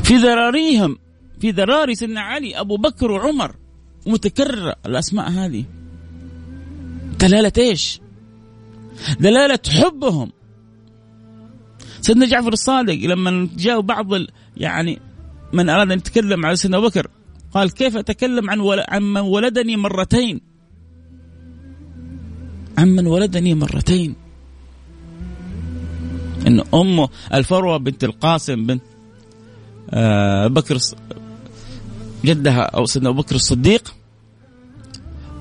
[0.03, 0.99] في ذراريهم
[1.41, 3.57] في ذراري سيدنا علي أبو بكر وعمر.
[4.07, 5.65] متكررة الأسماء هذه.
[7.21, 8.01] دلالة إيش؟
[9.21, 10.33] دلالة حبهم.
[12.01, 14.07] سيدنا جعفر الصادق لما جاء بعض
[14.57, 15.01] يعني
[15.53, 17.07] من أراد أن يتكلم على سيدنا أبو بكر
[17.55, 18.85] قال كيف أتكلم عن ول...
[18.89, 20.41] عن من ولدني مرتين؟
[22.79, 24.15] عن من ولدني مرتين.
[26.47, 28.83] إن أمه الفروة بنت القاسم بنت
[29.91, 30.79] آه بكر
[32.25, 33.95] جدها أو سيدنا أبو بكر الصديق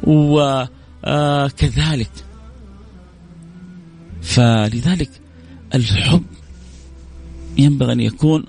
[0.04, 1.48] وكذلك آه
[4.22, 5.10] فلذلك
[5.76, 6.24] الحب
[7.58, 8.44] ينبغي أن يكون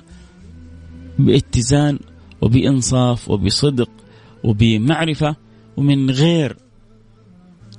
[1.18, 1.98] باتزان
[2.40, 3.90] وبإنصاف وبصدق
[4.44, 5.36] وبمعرفة
[5.76, 6.56] ومن غير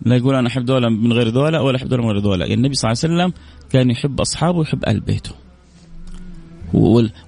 [0.06, 2.54] لا يقول أنا أحب دولة من غير دولة ولا أحب دولة من غير دولة يعني
[2.54, 5.32] النبي صلى الله عليه وسلم كان يحب أصحابه ويحب أهل بيته.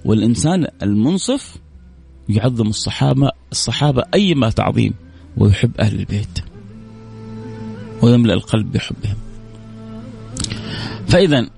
[0.04, 1.56] والإنسان المنصف
[2.28, 4.94] يعظم الصحابة الصحابة أيما تعظيم
[5.36, 6.47] ويحب أهل البيت.
[8.02, 9.16] ويملأ القلب بحبهم.
[11.08, 11.50] فإذا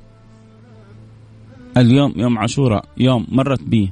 [1.76, 3.90] اليوم يوم عاشوراء يوم مرت به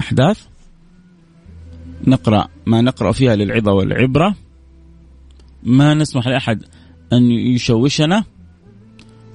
[0.00, 0.46] أحداث
[2.06, 4.34] نقرأ ما نقرأ فيها للعظة والعبرة.
[5.62, 6.62] ما نسمح لأحد
[7.12, 8.24] أن يشوشنا.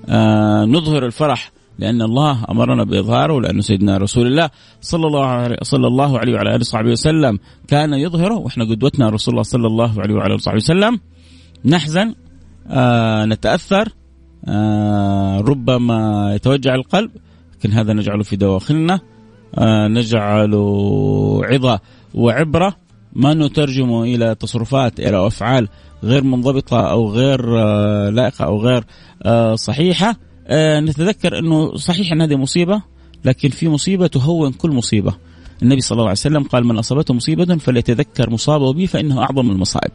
[0.10, 4.50] آه نظهر الفرح لأن الله أمرنا بإظهاره لأن سيدنا رسول الله
[4.82, 8.38] صلى الله عليه صلى الله عليه وعلى آله وصحبه وسلم كان يظهره.
[8.38, 11.00] وإحنا قدوتنا رسول الله صلى الله عليه وعلى آله وصحبه وسلم.
[11.66, 12.16] نحزن
[12.68, 13.90] آه نتأثر
[14.46, 17.12] آه ربما يتوجع القلب
[17.56, 19.00] لكن هذا نجعله في دواخلنا
[19.56, 21.80] آه، نجعله عظة
[22.14, 22.76] وعبرة
[23.14, 25.68] ما نترجمه إلى تصرفات إلى أفعال
[26.04, 28.86] غير منضبطة أو غير آه، لائقة أو غير
[29.56, 30.16] صحيحة.
[30.80, 32.82] نتذكر أنه صحيح أن هذه مصيبة
[33.26, 35.14] لكن في مصيبة تهون كل مصيبة.
[35.64, 39.92] النبي صلى الله عليه وسلم قال من أصابته مصيبة فليتذكر مصابة به فإنه أعظم المصائب.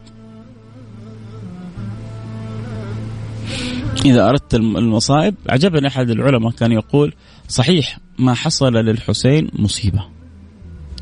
[4.11, 5.35] إذا أردت المصائب.
[5.49, 7.13] عجبني أحد العلماء كان يقول
[7.47, 10.05] صحيح ما حصل للحسين مصيبة.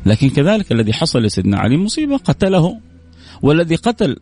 [0.06, 2.80] لكن كذلك الذي حصل لسيدنا علي مصيبة قتله.
[3.42, 4.16] والذي قتل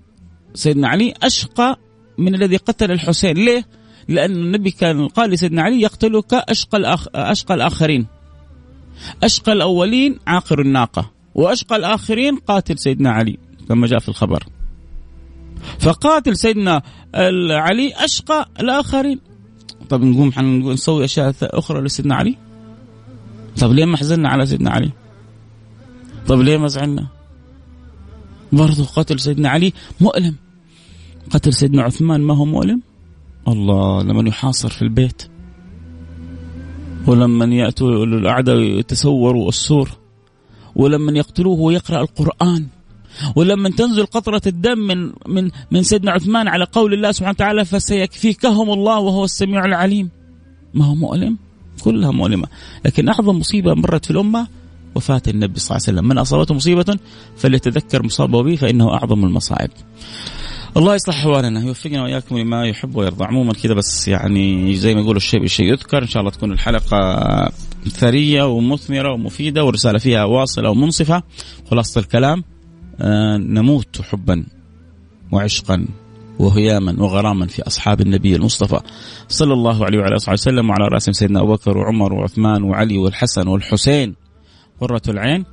[0.55, 1.79] سيدنا علي أشقى
[2.19, 3.37] من الذي قتل الحسين.
[3.37, 3.65] ليه؟
[4.09, 7.07] لأن النبي كان قال لسيدنا علي يقتلك أشقى, الأخ...
[7.15, 8.07] أشقى الآخرين.
[9.23, 14.45] أشقى الأولين عاقر الناقة وأشقى الآخرين قاتل سيدنا علي كما جاء في الخبر.
[15.79, 16.83] فقاتل سيدنا
[17.51, 19.21] علي أشقى الآخرين.
[19.89, 20.33] طب نقوم
[20.73, 22.37] نسوي أشياء أخرى لسيدنا علي؟
[23.61, 24.91] طب ليه ما حزننا على سيدنا علي؟
[26.27, 27.07] طب ليه ما زعلنا؟
[28.53, 30.37] برضو قتل سيدنا علي مؤلم.
[31.31, 32.83] قتل سيدنا عثمان ما هو مؤلم؟
[33.49, 35.23] الله لما يحاصر في البيت.
[37.07, 39.91] ولما يأتوا الأعداء يتسوروا السور.
[40.75, 42.67] ولما يقتلوه ويقرأ القرآن.
[43.37, 48.71] ولما تنزل قطرة الدم من من من سيدنا عثمان على قول الله سبحانه وتعالى فسيكفيكهم
[48.71, 50.11] الله وهو السميع العليم.
[50.75, 51.37] ما هو مؤلم؟
[51.81, 52.49] كلها مؤلمة.
[52.85, 54.47] لكن أعظم مصيبة مرت في الأمة
[54.95, 56.09] وفاة النبي صلى الله عليه وسلم.
[56.09, 56.99] من أصابته مصيبة؟
[57.37, 59.71] فليتذكر مصابه به فإنه أعظم المصائب.
[60.77, 63.25] الله يصلح أحوالنا يوفقنا وإياكم لما يحب ويرضى.
[63.25, 66.03] عموما كذا بس يعني زي ما يقولوا الشيء بالشيء يذكر.
[66.03, 67.53] إن شاء الله تكون الحلقة
[67.89, 71.23] ثرية ومثمرة ومفيدة ورسالة فيها واصلة ومنصفة.
[71.71, 72.45] خلاصة الكلام.
[73.39, 74.45] نموت حبا
[75.33, 75.87] وعشقا
[76.39, 78.81] وهياما وغراما في أصحاب النبي المصطفى
[79.29, 83.49] صلى الله عليه وعلى آله وسلم وعلى راسهم سيدنا أبو بكر وعمر وعثمان وعلي والحسن
[83.49, 84.15] والحسين.
[84.81, 85.45] قرة العين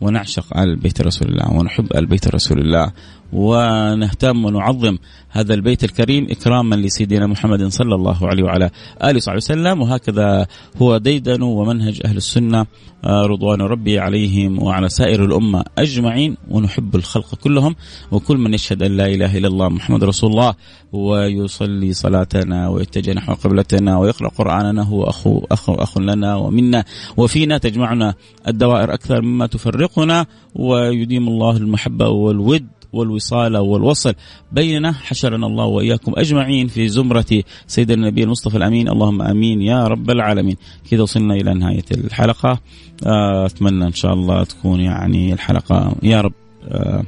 [0.00, 2.92] ونعشق آل بيت رسول الله ونحب آل بيت رسول الله.
[3.32, 4.98] ونهتم ونعظم
[5.30, 8.70] هذا البيت الكريم إكراما لسيدنا محمد صلى الله عليه وعلى
[9.04, 9.82] آله وصحبه وسلم.
[9.82, 10.46] وهكذا
[10.82, 12.66] هو ديدن ومنهج أهل السنة
[13.04, 17.76] آه، رضوان ربي عليهم وعلى سائر الأمة أجمعين ونحب الخلق كلهم
[18.10, 20.54] وكل من يشهد أن لا إله إلا الله محمد رسول الله
[20.92, 26.84] ويصلي صلاتنا ويتجه نحو قبلتنا ويقرأ قرآننا هو أخو أخو أخ لنا ومنا
[27.16, 28.14] وفينا تجمعنا
[28.48, 34.14] الدوائر أكثر مما تفرقنا ويديم الله المحبة والود والوصال والوصل.
[34.52, 38.88] بيننا حشرنا الله وإياكم أجمعين في زمرة سيدنا النبي المصطفى الأمين.
[38.88, 40.56] اللهم آمين يا رب العالمين.
[40.90, 42.60] كذا وصلنا إلى نهاية الحلقة.
[43.06, 46.32] آه، أتمنى إن شاء الله تكون يعني الحلقة يا رب
[46.68, 47.02] آه،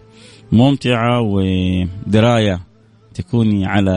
[0.52, 2.60] ممتعة ودراية
[3.14, 3.96] تكوني على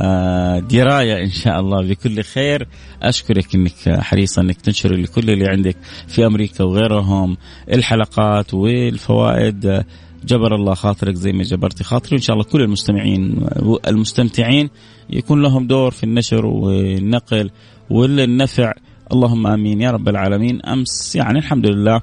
[0.00, 2.68] آه، دراية إن شاء الله بكل خير.
[3.02, 5.76] أشكرك إنك حريصه إنك تنشر لكل اللي عندك
[6.08, 7.36] في أمريكا وغيرهم.
[7.72, 9.84] الحلقات والفوائد
[10.26, 12.12] جبر الله خاطرك زي ما جبرتي خاطري.
[12.12, 13.46] وإن شاء الله كل المستمعين
[13.86, 14.70] المستمتعين
[15.10, 17.50] يكون لهم دور في النشر والنقل
[17.90, 18.72] والنفع.
[19.12, 19.80] اللهم آمين.
[19.80, 20.62] يا رب العالمين.
[20.62, 22.00] أمس يعني الحمد لله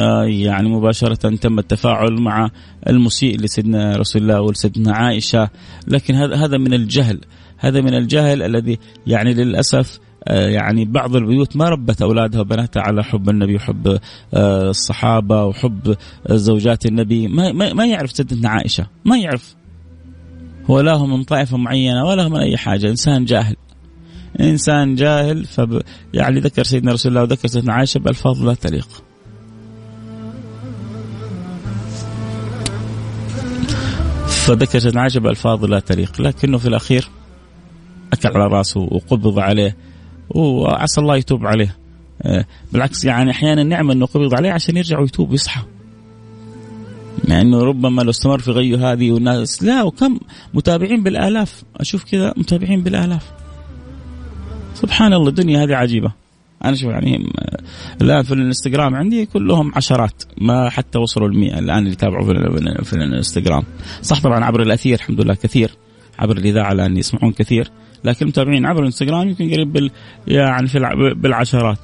[0.00, 2.50] آه، يعني مباشرة تم التفاعل مع
[2.88, 5.50] المسيء لسيدنا رسول الله ولسيدنا عائشة.
[5.88, 7.20] لكن هذا هذا من الجهل.
[7.58, 13.30] هذا من الجهل الذي يعني للأسف يعني بعض البيوت ما ربت أولادها وبناتها على حب
[13.30, 13.98] النبي وحب
[14.34, 15.96] آه، الصحابة وحب
[16.30, 17.28] زوجات النبي.
[17.28, 19.54] ما ما يعرف سيدتنا عائشة ما يعرف.
[20.70, 22.90] هو لا هو من طائفة معينة ولا هو من أي حاجة.
[22.90, 23.56] إنسان جاهل.
[24.40, 25.82] إنسان جاهل فب
[26.14, 28.88] يعني ذكر سيدنا رسول الله وذكر سيدنا عائشة بألفاظ لا تليق.
[34.26, 36.20] فذكر سيدنا عائشة بألفاظ لا تليق.
[36.20, 37.08] لكنه في الأخير
[38.12, 39.76] أكل على رأسه وقبض عليه.
[40.30, 41.76] وعسى الله يتوب عليه.
[42.22, 45.60] آه، بالعكس يعني أحيانا نعمة إنه قبض عليه عشان يرجع ويتوب ويصحى.
[47.28, 50.18] مع إنه ربما لو استمر في غيه هذه والناس لا وكم
[50.54, 51.62] متابعين بالآلاف.
[51.76, 53.32] أشوف كذا متابعين بالآلاف.
[54.74, 56.12] سبحان الله الدنيا هذه عجيبة.
[56.64, 57.32] أنا شوف يعني
[58.02, 61.58] الآن في الإنستغرام عندي كلهم عشرات ما حتى وصلوا المئة.
[61.58, 62.24] الآن اللي يتابعوا
[62.82, 63.62] في الإنستغرام.
[64.02, 65.70] صح طبعا عبر الأثير الحمد لله كثير.
[66.18, 67.70] عبر الإذاعة الآن يسمعون كثير.
[68.06, 69.90] لكن المتابعين عبر الانستغرام يمكن قريب بال
[70.26, 70.78] يعني في
[71.16, 71.78] بالعشرات.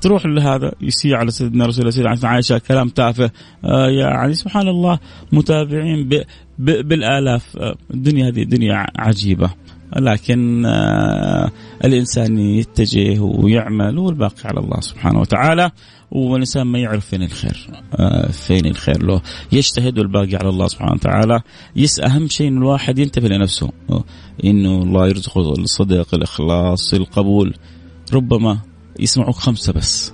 [0.00, 3.30] تروح لهذا يسيء على سيدنا رسول الله سيدنا عائشة كلام تافه.
[3.64, 4.98] آه يعني سبحان الله
[5.32, 6.22] متابعين ب
[6.58, 7.56] ب بالآلاف.
[7.56, 9.50] آه الدنيا هذه دنيا عجيبة.
[9.96, 11.50] لكن آه
[11.84, 15.70] الإنسان يتجه ويعمل والباقي على الله سبحانه وتعالى
[16.10, 19.06] والإنسان ما يعرف فين الخير آه فين الخير.
[19.06, 19.22] له
[19.52, 21.40] يجتهد والباقي على الله سبحانه وتعالى
[21.76, 23.70] يس أهم شيء إن الواحد ينتبه لنفسه
[24.44, 27.54] إنه الله يرزقه الصدق الإخلاص القبول.
[28.12, 28.58] ربما
[29.00, 30.12] يسمعوك خمسة بس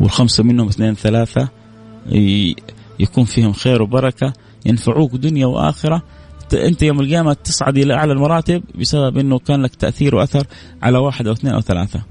[0.00, 1.48] والخمسة منهم اثنين ثلاثة
[3.00, 4.32] يكون فيهم خير وبركة
[4.66, 6.02] ينفعوك دنيا وآخرة
[6.54, 10.46] انت يوم القيامة تصعد إلى أعلى المراتب بسبب إنه كان لك تأثير وأثر
[10.82, 12.02] على واحد أو اثنين أو ثلاثة.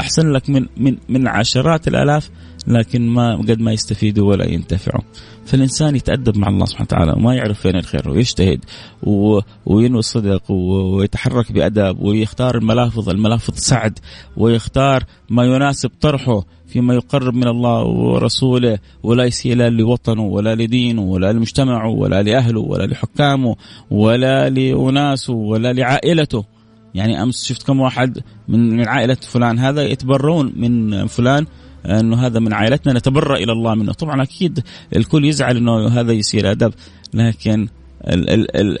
[0.00, 2.30] أحسن لك من من من عشرات الآلاف
[2.66, 5.02] لكن ما قد ما يستفيدوا ولا ينتفعوا.
[5.48, 8.64] فالإنسان يتأدب مع الله سبحانه وتعالى وما يعرف فين الخير ويجتهد
[9.66, 13.98] وينوي الصدق ويتحرك بادب ويختار الملافظ الملافظ سعد
[14.36, 21.02] ويختار ما يناسب طرحه فيما يقرب من الله ورسوله ولا يسيء لا لوطنه ولا لدينه
[21.02, 23.56] ولا لمجتمعه ولا لأهله ولا لحكامه
[23.90, 26.44] ولا لأناسه ولا لعائلته
[26.94, 31.46] يعني أمس شفت كم واحد من عائلة فلان هذا يتبرون من فلان
[31.86, 33.92] أنه هذا من عائلتنا نتبرأ إلى الله منه.
[33.92, 34.60] طبعا أكيد
[34.96, 36.72] الكل يزعل إنه هذا يصير أدب
[37.14, 37.68] لكن
[38.04, 38.78] ال ال ال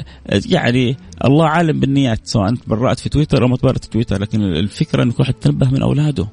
[0.52, 4.42] يعني الله عالم بالنيات سواء انت برأت في تويتر أو ما تبرأت في تويتر لكن
[4.42, 6.28] الفكرة انه كل واحد من أولاده.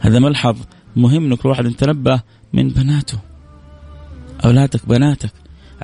[0.00, 0.56] هذا ملحظ
[0.96, 3.18] مهم انه كل واحد يتنبه من بناته.
[4.44, 5.32] أولادك بناتك.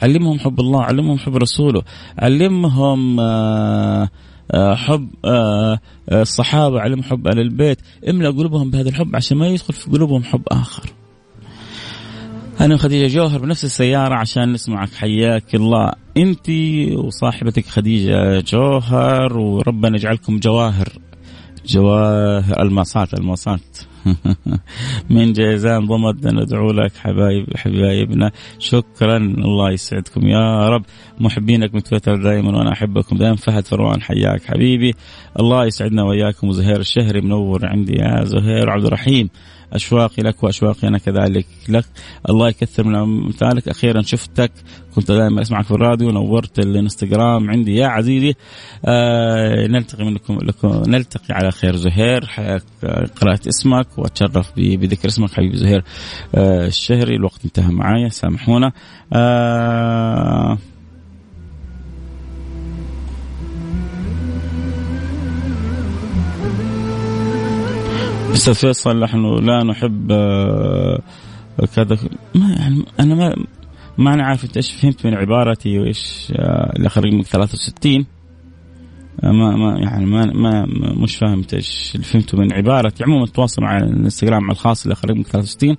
[0.03, 1.83] علمهم حب الله علمهم حب رسوله.
[2.19, 4.09] علمهم آه،
[4.55, 5.79] حب آه،
[6.09, 7.79] آه، الصحابة علم حب أهل البيت
[8.09, 10.83] املا قلوبهم بهذا الحب عشان ما يدخل في قلوبهم حب آخر.
[12.61, 15.93] أنا وخديجة جوهر بنفس السيارة عشان نسمعك حياك الله.
[16.17, 16.51] أنت
[16.97, 20.89] وصاحبتك خديجة جوهر وربنا يجعلكم جواهر.
[21.67, 23.79] جواهر الماسات الماسات.
[25.11, 28.31] من جيزان ضمد ندعو لك حبايب حبايبنا.
[28.59, 29.17] شكرا.
[29.17, 30.27] الله يسعدكم.
[30.27, 30.85] يا رب
[31.21, 33.37] محبينك من تويتر دائما وأنا أحبكم دائما.
[33.37, 34.95] فهد فروان حياك حبيبي.
[35.41, 36.49] الله يسعدنا وإياكم.
[36.49, 37.93] وزهير الشهري منور عندي.
[37.93, 39.29] يا زهير عبد الرحيم.
[39.73, 41.85] أشواقي لك وأشواقي أنا كذلك لك.
[42.29, 43.69] الله يكثر من أمثالك.
[43.69, 44.53] أخيرا شفتك.
[44.95, 46.11] كنت دائما أسمعك في الراديو.
[46.11, 47.77] نورت الانستغرام عندي.
[47.77, 48.35] يا عزيزي
[48.85, 52.31] آه نلتقي منكم لكم نلتقي على خير زهير.
[53.21, 55.85] قرأت اسمك وأتشرف بذكر اسمك حبيبي زهير
[56.35, 57.17] آه الشهري.
[57.17, 58.09] الوقت انتهى معايا.
[58.09, 58.73] سامحونا.
[59.13, 60.59] آه
[68.33, 71.03] أستاذ فيصل نحن لا نحب آه،
[71.77, 71.99] كذا
[72.35, 73.37] ما يعني أنا ما
[73.99, 78.07] ما أنا عارف انت إيش فهمت من عبارتي وإيش آه، اللي خرج من 63
[79.25, 80.67] آه، ما ما يعني ما ما
[81.03, 83.05] مش فاهمت إيش اللي فهمته من عبارتي.
[83.05, 85.77] عموما تواصل مع الإنستغرام الخاص اللي خرج من 63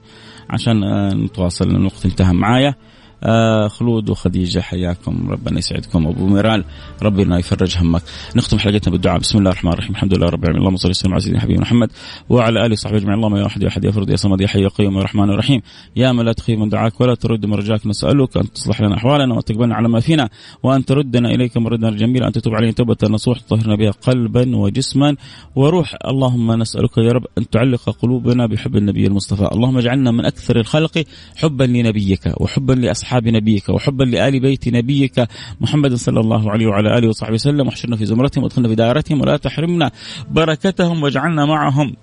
[0.50, 0.80] عشان
[1.26, 2.76] نتواصل الوقت انتهى معايا.
[3.24, 5.32] آه خلود وخديجة حياكم.
[5.32, 6.08] ربنا يسعدكم.
[6.08, 6.64] أبو ميرال
[7.04, 8.02] ربنا يفرج همك.
[8.36, 9.20] نختم حلقتنا بالدعاء.
[9.20, 9.92] بسم الله الرحمن الرحيم.
[9.92, 10.62] الحمد لله رب العالمين.
[10.62, 11.92] اللهم صل وسلم على سيدنا حبيبنا محمد
[12.30, 13.18] وعلى آله وصحبه أجمعين.
[13.18, 15.30] اللهم يا واحد يا أحد يا فرد يا صمد يا حي يا قيوم يا رحمن
[15.30, 15.62] الرحيم
[15.96, 19.36] يا من لا تخيب من دعاك ولا ترد من رجاك نسألك أن تصلح لنا أحوالنا
[19.36, 20.30] وتقبلنا على ما فينا
[20.64, 22.28] وأن تردنا إليك مردا جميلا.
[22.28, 25.16] أن تتوب علينا توبة نصوح تطهرنا بها قلبا وجسما
[25.56, 25.96] وروح.
[26.08, 29.50] اللهم نسألك يا رب أن تعلق قلوبنا بحب النبي المصطفى.
[29.52, 31.04] اللهم اجعلنا من أكثر الخلق
[31.36, 32.74] حبا لنبيك وحبا
[33.08, 35.28] لأصحاب نبيك وحبا حبا لآل بيت نبيك
[35.62, 37.68] محمد صلى الله عليه وعلى آله وصحبه وسلم.
[37.68, 39.92] واحشرنا في زمرتهم وادخلنا في دائرتهم ولا تحرمنا
[40.32, 41.96] بركتهم واجعلنا معهم.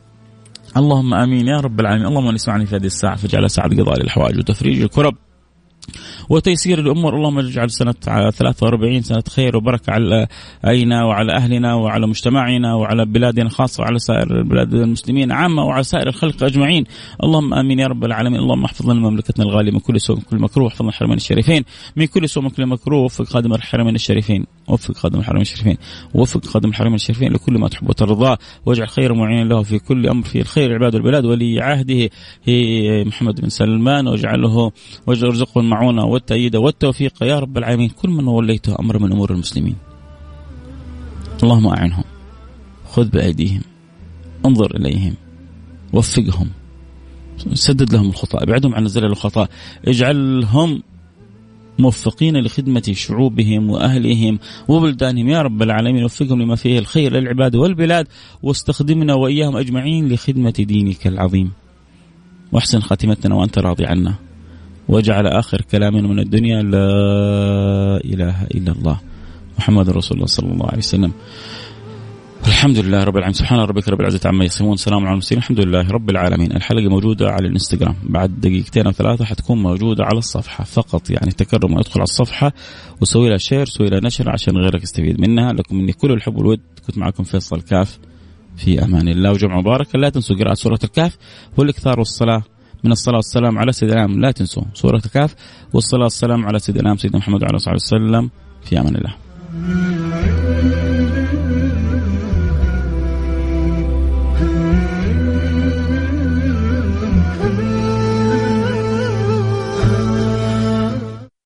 [0.77, 2.07] اللهم آمين يا رب العالمين.
[2.07, 5.15] اللهم نسمعني في هذه الساعة فاجعلها ساعه قضاء الحوائج وتفريج الكرب.
[6.29, 10.27] وتيسير الأمور اللهم اجعل سنة 43 سنة خير وبركة على
[10.65, 16.09] علينا وعلى أهلنا وعلى مجتمعنا وعلى بلادنا خاصة وعلى سائر بلاد المسلمين عامة وعلى سائر
[16.09, 16.85] الخلق أجمعين.
[17.23, 18.41] اللهم آمين يا رب العالمين.
[18.41, 20.65] اللهم احفظ لنا مملكتنا الغالية من كل سوء من كل مكروه.
[20.65, 21.65] واحفظنا الحرمين الشريفين.
[21.97, 23.05] من كل سوء من كل مكروه.
[23.05, 24.47] وفق خادم الحرمين الشريفين.
[24.69, 25.77] وفق خادم الحرمين الشريفين.
[26.15, 30.25] وفق خادم الحرمين الشريفين لكل ما تحب وترضاه واجعل خير معين له في كل أمر
[30.25, 32.11] في الخير عباد البلاد ولي عهده
[33.05, 34.09] محمد بن سلمان.
[34.09, 34.73] واجعله
[35.07, 37.89] وارزقه المعونه والتأييد والتوفيق يا رب العالمين.
[37.89, 39.77] كل من وليته أمر من أمور المسلمين.
[41.43, 42.05] اللهم أعنهم.
[42.89, 43.63] خذ بأيديهم.
[44.47, 45.15] انظر إليهم.
[45.93, 46.49] وفقهم.
[47.55, 48.43] سدد لهم الخطأ.
[48.43, 49.49] أبعدهم عن الزلل الخطأ
[49.89, 50.83] اجعلهم
[51.79, 55.29] موفقين لخدمة شعوبهم وأهلهم وبلدانهم.
[55.29, 58.07] يا رب العالمين وفقهم لما فيه الخير للعباد والبلاد
[58.43, 61.53] واستخدمنا وإياهم أجمعين لخدمة دينك العظيم.
[62.53, 64.15] وأحسن خاتمتنا وأنت راضي عنا.
[64.89, 66.87] واجعل آخر كلامنا من الدنيا لا
[68.05, 69.01] إله إلا الله.
[69.59, 71.13] محمد رسول الله صلى الله عليه وسلم.
[72.47, 73.33] الحمد لله رب العالمين.
[73.33, 74.77] سبحان ربك رب العزة عما يصفون.
[74.77, 75.39] سلام على المرسلين.
[75.39, 76.57] الحمد لله رب العالمين.
[76.57, 77.95] الحلقة موجودة على الإنستغرام.
[78.03, 81.11] بعد دقيقتين أو ثلاثة حتكون موجودة على الصفحة فقط.
[81.11, 82.53] يعني تكرم وادخل على الصفحة
[83.01, 85.53] وسوي لها share سوي لها نشر عشان غيرك يستفيد منها.
[85.53, 86.61] لكم مني كل الحب والود.
[86.87, 87.99] كنت معكم فيصل كاف.
[88.57, 89.31] في أمان الله.
[89.31, 91.17] وجمعة مباركة لا تنسوا قراءة سورة الكهف
[91.57, 92.43] والإكثار والصلاة.
[92.85, 95.35] من الصلاة والسلام على سيدنا لا تنسوا سورة الكهف
[95.73, 98.31] والصلاة والسلام على سيدنا سيدنا محمد وعلى آله وصحبه وسلم.
[98.65, 100.44] في أمان الله.